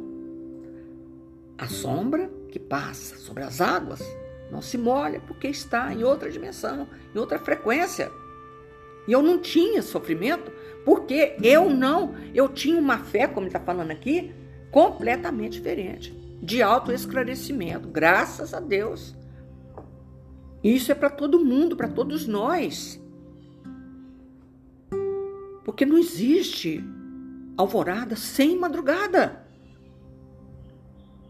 A 1.58 1.68
sombra 1.68 2.30
que 2.50 2.60
passa 2.60 3.18
sobre 3.18 3.44
as 3.44 3.62
águas 3.62 4.02
não 4.52 4.62
se 4.62 4.78
molha 4.78 5.22
porque 5.22 5.48
está 5.48 5.94
em 5.94 6.04
outra 6.04 6.30
dimensão, 6.30 6.88
em 7.14 7.18
outra 7.18 7.40
frequência. 7.40 8.12
E 9.08 9.12
eu 9.12 9.22
não 9.22 9.40
tinha 9.40 9.82
sofrimento 9.82 10.52
porque 10.84 11.36
eu 11.42 11.70
não, 11.70 12.16
eu 12.34 12.50
tinha 12.50 12.80
uma 12.80 12.98
fé, 12.98 13.28
como 13.28 13.48
está 13.48 13.60
falando 13.60 13.92
aqui, 13.92 14.34
completamente 14.72 15.54
diferente, 15.54 16.12
de 16.42 16.62
alto 16.62 16.92
esclarecimento, 16.92 17.88
graças 17.88 18.54
a 18.54 18.60
Deus. 18.60 19.16
Isso 20.64 20.92
é 20.92 20.96
para 20.96 21.10
todo 21.10 21.44
mundo, 21.44 21.76
para 21.76 21.88
todos 21.88 22.28
nós. 22.28 23.02
Porque 25.64 25.86
não 25.86 25.98
existe 25.98 26.84
alvorada 27.58 28.16
sem 28.16 28.58
madrugada. 28.58 29.46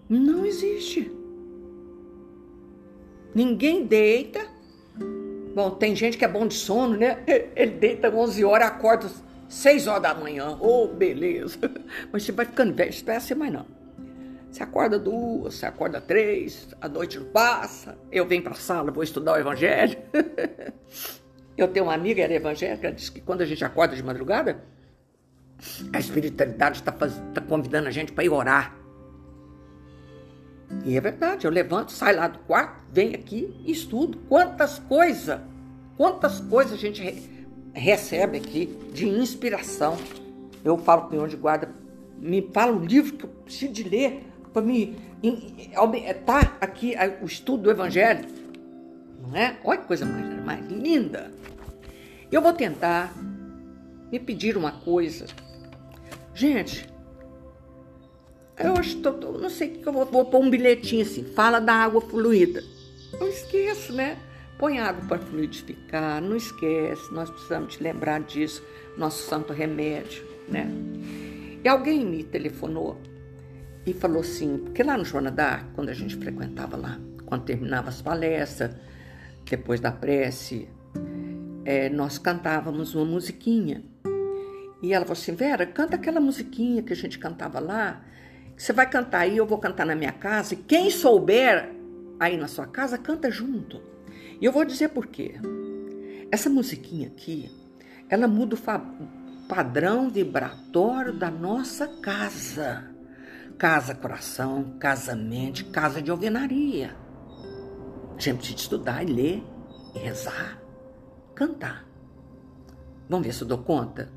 Não 0.09 0.45
existe. 0.45 1.11
Ninguém 3.33 3.85
deita. 3.85 4.45
Bom, 5.55 5.71
tem 5.71 5.95
gente 5.95 6.17
que 6.17 6.25
é 6.25 6.27
bom 6.27 6.47
de 6.47 6.53
sono, 6.53 6.97
né? 6.97 7.23
Ele 7.55 7.71
deita 7.71 8.09
11 8.09 8.43
horas, 8.43 8.67
acorda 8.67 9.09
6 9.47 9.87
horas 9.87 10.01
da 10.01 10.13
manhã. 10.13 10.57
Oh, 10.59 10.87
beleza. 10.87 11.57
Mas 12.11 12.23
você 12.23 12.31
vai 12.31 12.45
ficando 12.45 12.73
velho, 12.73 12.93
não 13.05 13.13
é 13.13 13.17
assim 13.17 13.35
mais 13.35 13.53
não. 13.53 13.80
Você 14.51 14.63
acorda 14.63 14.99
duas, 14.99 15.55
você 15.55 15.65
acorda 15.65 16.01
três, 16.01 16.67
a 16.81 16.89
noite 16.89 17.17
não 17.17 17.27
passa, 17.27 17.97
eu 18.11 18.25
venho 18.25 18.43
para 18.43 18.51
a 18.51 18.55
sala, 18.55 18.91
vou 18.91 19.01
estudar 19.01 19.33
o 19.33 19.37
evangelho. 19.37 19.97
eu 21.57 21.69
tenho 21.69 21.85
uma 21.85 21.93
amiga, 21.93 22.21
era 22.21 22.33
evangélica, 22.33 22.87
ela 22.87 22.95
disse 22.95 23.13
que 23.13 23.21
quando 23.21 23.41
a 23.41 23.45
gente 23.45 23.63
acorda 23.63 23.95
de 23.95 24.03
madrugada, 24.03 24.61
a 25.93 25.99
espiritualidade 25.99 26.79
está 26.79 26.91
tá 26.91 27.41
convidando 27.41 27.87
a 27.87 27.91
gente 27.91 28.11
para 28.11 28.25
ir 28.25 28.29
orar. 28.29 28.75
E 30.83 30.97
é 30.97 31.01
verdade, 31.01 31.45
eu 31.45 31.51
levanto, 31.51 31.93
saio 31.93 32.17
lá 32.17 32.27
do 32.27 32.39
quarto, 32.39 32.83
venho 32.91 33.15
aqui 33.15 33.55
e 33.65 33.71
estudo. 33.71 34.17
Quantas 34.27 34.79
coisas, 34.79 35.39
quantas 35.95 36.41
coisas 36.41 36.73
a 36.73 36.77
gente 36.77 37.01
re 37.01 37.31
recebe 37.73 38.37
aqui 38.37 38.65
de 38.91 39.07
inspiração. 39.07 39.97
Eu 40.61 40.77
falo 40.77 41.07
com 41.07 41.17
o 41.17 41.27
de 41.27 41.37
guarda, 41.37 41.73
me 42.17 42.49
fala 42.53 42.73
um 42.73 42.83
livro 42.83 43.15
que 43.15 43.23
eu 43.23 43.29
preciso 43.29 43.71
de 43.71 43.83
ler 43.83 44.30
para 44.53 44.61
me 44.61 44.95
tá 46.25 46.57
aqui 46.59 46.93
o 47.21 47.25
estudo 47.25 47.63
do 47.63 47.71
Evangelho, 47.71 48.27
não 49.21 49.35
é? 49.35 49.57
Olha 49.63 49.79
que 49.79 49.87
coisa 49.87 50.05
mais, 50.05 50.43
mais 50.43 50.67
linda. 50.67 51.31
Eu 52.31 52.41
vou 52.41 52.53
tentar 52.53 53.13
me 54.11 54.19
pedir 54.19 54.57
uma 54.57 54.71
coisa. 54.71 55.25
Gente, 56.33 56.87
eu 58.57 58.73
acho 58.73 58.97
que 58.97 59.09
não 59.09 59.49
sei 59.49 59.69
que 59.69 59.87
eu 59.87 59.93
vou, 59.93 60.05
vou 60.05 60.25
pôr 60.25 60.39
um 60.39 60.49
bilhetinho 60.49 61.03
assim, 61.03 61.23
fala 61.23 61.59
da 61.59 61.73
água 61.73 62.01
fluida. 62.01 62.63
Não 63.19 63.27
esqueço, 63.27 63.93
né? 63.93 64.17
Põe 64.57 64.79
água 64.79 65.03
para 65.07 65.19
fluidificar, 65.19 66.21
não 66.21 66.35
esquece, 66.35 67.11
nós 67.11 67.29
precisamos 67.29 67.75
te 67.75 67.83
lembrar 67.83 68.21
disso, 68.21 68.63
nosso 68.97 69.27
santo 69.27 69.51
remédio, 69.51 70.23
né? 70.47 70.69
E 71.63 71.67
alguém 71.67 72.05
me 72.05 72.23
telefonou 72.23 72.97
e 73.85 73.93
falou 73.93 74.21
assim, 74.21 74.57
porque 74.57 74.83
lá 74.83 74.97
no 74.97 75.03
Joana 75.03 75.31
d'Arc, 75.31 75.65
quando 75.73 75.89
a 75.89 75.93
gente 75.93 76.15
frequentava 76.15 76.77
lá, 76.77 76.99
quando 77.25 77.45
terminava 77.45 77.89
as 77.89 78.01
palestras, 78.01 78.75
depois 79.49 79.79
da 79.79 79.91
prece, 79.91 80.69
é, 81.65 81.89
nós 81.89 82.17
cantávamos 82.17 82.93
uma 82.93 83.05
musiquinha. 83.05 83.83
E 84.83 84.93
ela 84.93 85.05
falou 85.05 85.19
assim, 85.19 85.33
Vera, 85.33 85.65
canta 85.65 85.95
aquela 85.95 86.19
musiquinha 86.19 86.83
que 86.83 86.93
a 86.93 86.95
gente 86.95 87.17
cantava 87.17 87.59
lá, 87.59 88.03
você 88.55 88.71
vai 88.71 88.87
cantar 88.87 89.19
aí, 89.19 89.37
eu 89.37 89.45
vou 89.45 89.57
cantar 89.57 89.85
na 89.85 89.95
minha 89.95 90.11
casa, 90.11 90.53
e 90.53 90.57
quem 90.57 90.89
souber 90.91 91.71
aí 92.19 92.37
na 92.37 92.47
sua 92.47 92.67
casa, 92.67 92.97
canta 92.97 93.31
junto. 93.31 93.81
E 94.39 94.45
eu 94.45 94.51
vou 94.51 94.63
dizer 94.63 94.89
por 94.89 95.07
quê. 95.07 95.35
Essa 96.31 96.49
musiquinha 96.49 97.07
aqui, 97.07 97.51
ela 98.07 98.27
muda 98.27 98.55
o 98.55 99.47
padrão 99.47 100.09
vibratório 100.09 101.13
da 101.13 101.31
nossa 101.31 101.87
casa 101.87 102.90
casa 103.61 103.93
coração, 103.93 104.75
casa 104.79 105.15
mente, 105.15 105.65
casa 105.65 106.01
de 106.01 106.09
alvenaria. 106.09 106.95
A 108.17 108.19
gente 108.19 108.37
precisa 108.37 108.57
estudar 108.57 109.03
e 109.03 109.05
ler, 109.05 109.43
e 109.93 109.99
rezar, 109.99 110.59
cantar. 111.35 111.85
Vamos 113.07 113.27
ver 113.27 113.33
se 113.33 113.43
eu 113.43 113.47
dou 113.47 113.59
conta? 113.59 114.11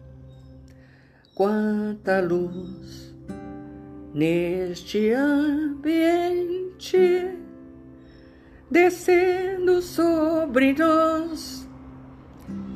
Quanta 1.35 2.23
luz 2.23 3.15
neste 4.15 5.11
ambiente 5.13 6.97
descendo 8.71 9.83
sobre 9.83 10.73
nós, 10.73 11.69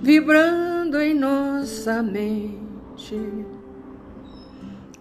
vibrando 0.03 1.01
em 1.01 1.15
nossa 1.15 2.03
mente 2.03 3.49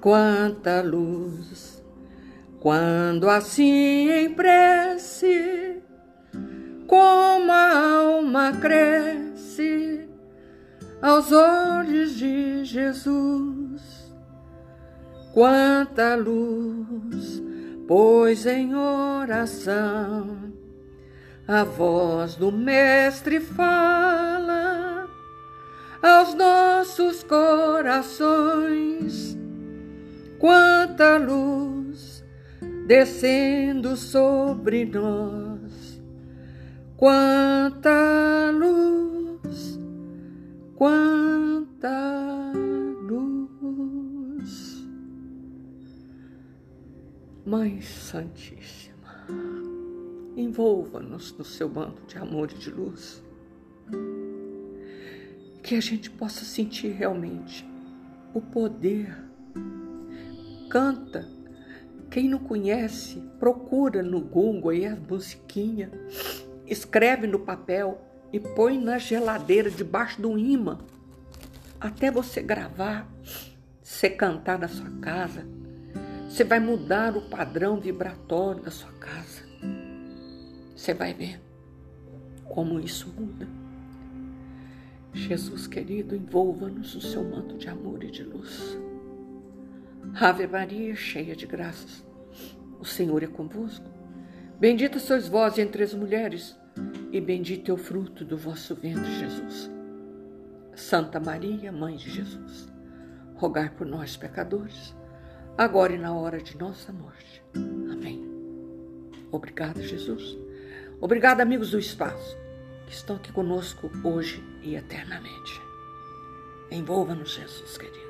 quanta 0.08 0.82
luz, 0.82 1.52
quando 2.60 3.30
assim 3.30 4.10
em 4.10 4.34
prece, 4.34 5.82
como 6.88 7.52
a 7.52 7.98
alma 8.00 8.54
cresce 8.54 10.08
aos 11.02 11.32
olhos 11.32 12.16
de 12.16 12.66
Jesus. 12.66 14.12
Quanta 15.34 16.16
luz, 16.16 17.44
pois 17.88 18.46
em 18.46 18.74
oração 18.76 20.48
a 21.48 21.64
voz 21.64 22.36
do 22.36 22.52
Mestre 22.52 23.40
fala 23.40 25.08
aos 26.02 26.34
nossos 26.34 27.24
corações 27.24 28.18
quanta 30.40 31.18
luz 31.18 31.77
descendo 32.88 33.98
sobre 33.98 34.86
nós, 34.86 36.02
Quanta 36.96 38.50
luz, 38.52 39.78
quanta 40.74 42.52
luz. 43.04 44.88
Mãe 47.46 47.82
Santíssima, 47.82 49.28
envolva-nos 50.36 51.38
no 51.38 51.44
seu 51.44 51.70
manto 51.70 52.02
de 52.08 52.18
amor 52.18 52.50
e 52.52 52.58
de 52.58 52.72
luz. 52.72 53.22
Que 55.62 55.76
a 55.76 55.82
gente 55.82 56.10
possa 56.10 56.44
sentir 56.46 56.94
realmente 56.94 57.64
o 58.34 58.42
poder. 58.42 59.16
Canta. 60.72 61.37
Quem 62.10 62.30
não 62.30 62.40
conhece, 62.40 63.22
procura 63.40 64.02
no 64.02 64.22
Google 64.22 64.72
aí 64.72 64.86
a 64.86 64.96
musiquinha 64.96 65.92
escreve 66.66 67.28
no 67.28 67.40
papel 67.40 68.02
e 68.32 68.40
põe 68.40 68.80
na 68.80 68.98
geladeira 68.98 69.70
debaixo 69.70 70.22
do 70.22 70.38
imã 70.38 70.78
até 71.80 72.10
você 72.10 72.42
gravar, 72.42 73.08
você 73.82 74.10
cantar 74.10 74.60
na 74.60 74.68
sua 74.68 74.90
casa. 75.00 75.46
Você 76.28 76.44
vai 76.44 76.60
mudar 76.60 77.16
o 77.16 77.30
padrão 77.30 77.80
vibratório 77.80 78.64
da 78.64 78.72
sua 78.72 78.92
casa. 78.94 79.44
Você 80.76 80.94
vai 80.94 81.14
ver 81.14 81.40
como 82.46 82.80
isso 82.80 83.14
muda. 83.18 83.48
Jesus 85.14 85.66
querido, 85.68 86.16
envolva-nos 86.16 86.94
no 86.96 87.02
seu 87.02 87.24
manto 87.24 87.58
de 87.58 87.70
amor 87.70 88.04
e 88.04 88.12
de 88.12 88.24
luz. 88.24 88.78
Ave 90.16 90.48
Maria, 90.48 90.96
cheia 90.96 91.36
de 91.36 91.46
graças, 91.46 92.06
o 92.80 92.86
Senhor 92.86 93.24
é 93.24 93.28
convosco. 93.28 93.86
Bendita 94.60 95.00
sois 95.00 95.28
vós 95.28 95.58
entre 95.58 95.84
as 95.84 95.94
mulheres, 95.94 96.58
e 97.12 97.22
bendito 97.22 97.70
é 97.70 97.74
o 97.74 97.78
fruto 97.78 98.26
do 98.26 98.38
vosso 98.38 98.76
ventre, 98.76 99.12
Jesus. 99.20 99.72
Santa 100.76 101.20
Maria, 101.20 101.72
Mãe 101.72 101.96
de 101.96 102.10
Jesus, 102.10 102.72
rogai 103.36 103.70
por 103.70 103.86
nós, 103.86 104.18
pecadores, 104.18 104.96
agora 105.58 105.94
e 105.94 105.98
na 105.98 106.14
hora 106.14 106.42
de 106.42 106.58
nossa 106.58 106.92
morte. 106.92 107.44
Amém. 107.56 108.24
Obrigada, 109.32 109.82
Jesus. 109.82 110.38
Obrigada, 111.00 111.44
amigos 111.44 111.72
do 111.72 111.80
espaço, 111.80 112.38
que 112.86 112.94
estão 112.94 113.16
aqui 113.16 113.32
conosco 113.32 113.92
hoje 114.04 114.44
e 114.64 114.76
eternamente. 114.76 115.62
Envolva-nos, 116.72 117.36
Jesus 117.36 117.78
querido, 117.78 118.07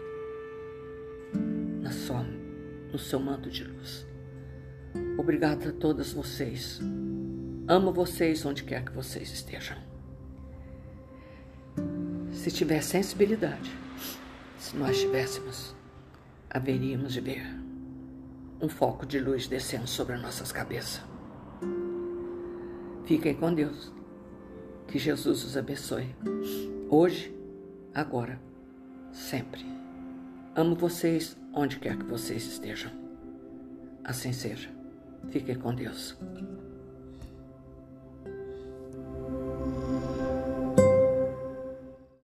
na 1.88 1.94
sua, 1.94 2.22
no 2.92 3.00
seu 3.00 3.18
manto 3.18 3.50
de 3.50 3.64
luz. 3.64 4.06
Obrigada 5.18 5.70
a 5.70 5.72
todas 5.72 6.12
vocês. 6.12 6.82
Amo 7.66 7.94
vocês 7.94 8.46
onde 8.46 8.66
quer 8.66 8.84
que 8.84 8.92
vocês 8.92 9.32
estejam. 9.32 9.78
Se 12.34 12.52
tiver 12.52 12.82
sensibilidade, 12.82 13.72
se 14.60 14.76
nós 14.76 15.00
tivéssemos, 15.00 15.74
haveríamos 16.50 17.14
de 17.14 17.22
ver 17.22 17.46
um 18.62 18.68
foco 18.68 19.06
de 19.06 19.20
luz 19.20 19.48
descendo 19.48 19.88
sobre 19.88 20.16
as 20.16 20.22
nossas 20.22 20.52
cabeças. 20.52 21.02
Fiquem 23.06 23.34
com 23.34 23.54
Deus. 23.54 23.94
Que 24.88 25.00
Jesus 25.00 25.44
os 25.44 25.56
abençoe. 25.56 26.14
Hoje, 26.90 27.34
agora, 27.94 28.40
sempre. 29.12 29.77
Amo 30.58 30.76
vocês 30.76 31.38
onde 31.54 31.78
quer 31.78 31.96
que 31.96 32.06
vocês 32.06 32.44
estejam. 32.44 32.90
Assim 34.04 34.34
seja. 34.34 34.68
Fique 35.30 35.54
com 35.54 35.76
Deus. 35.76 36.18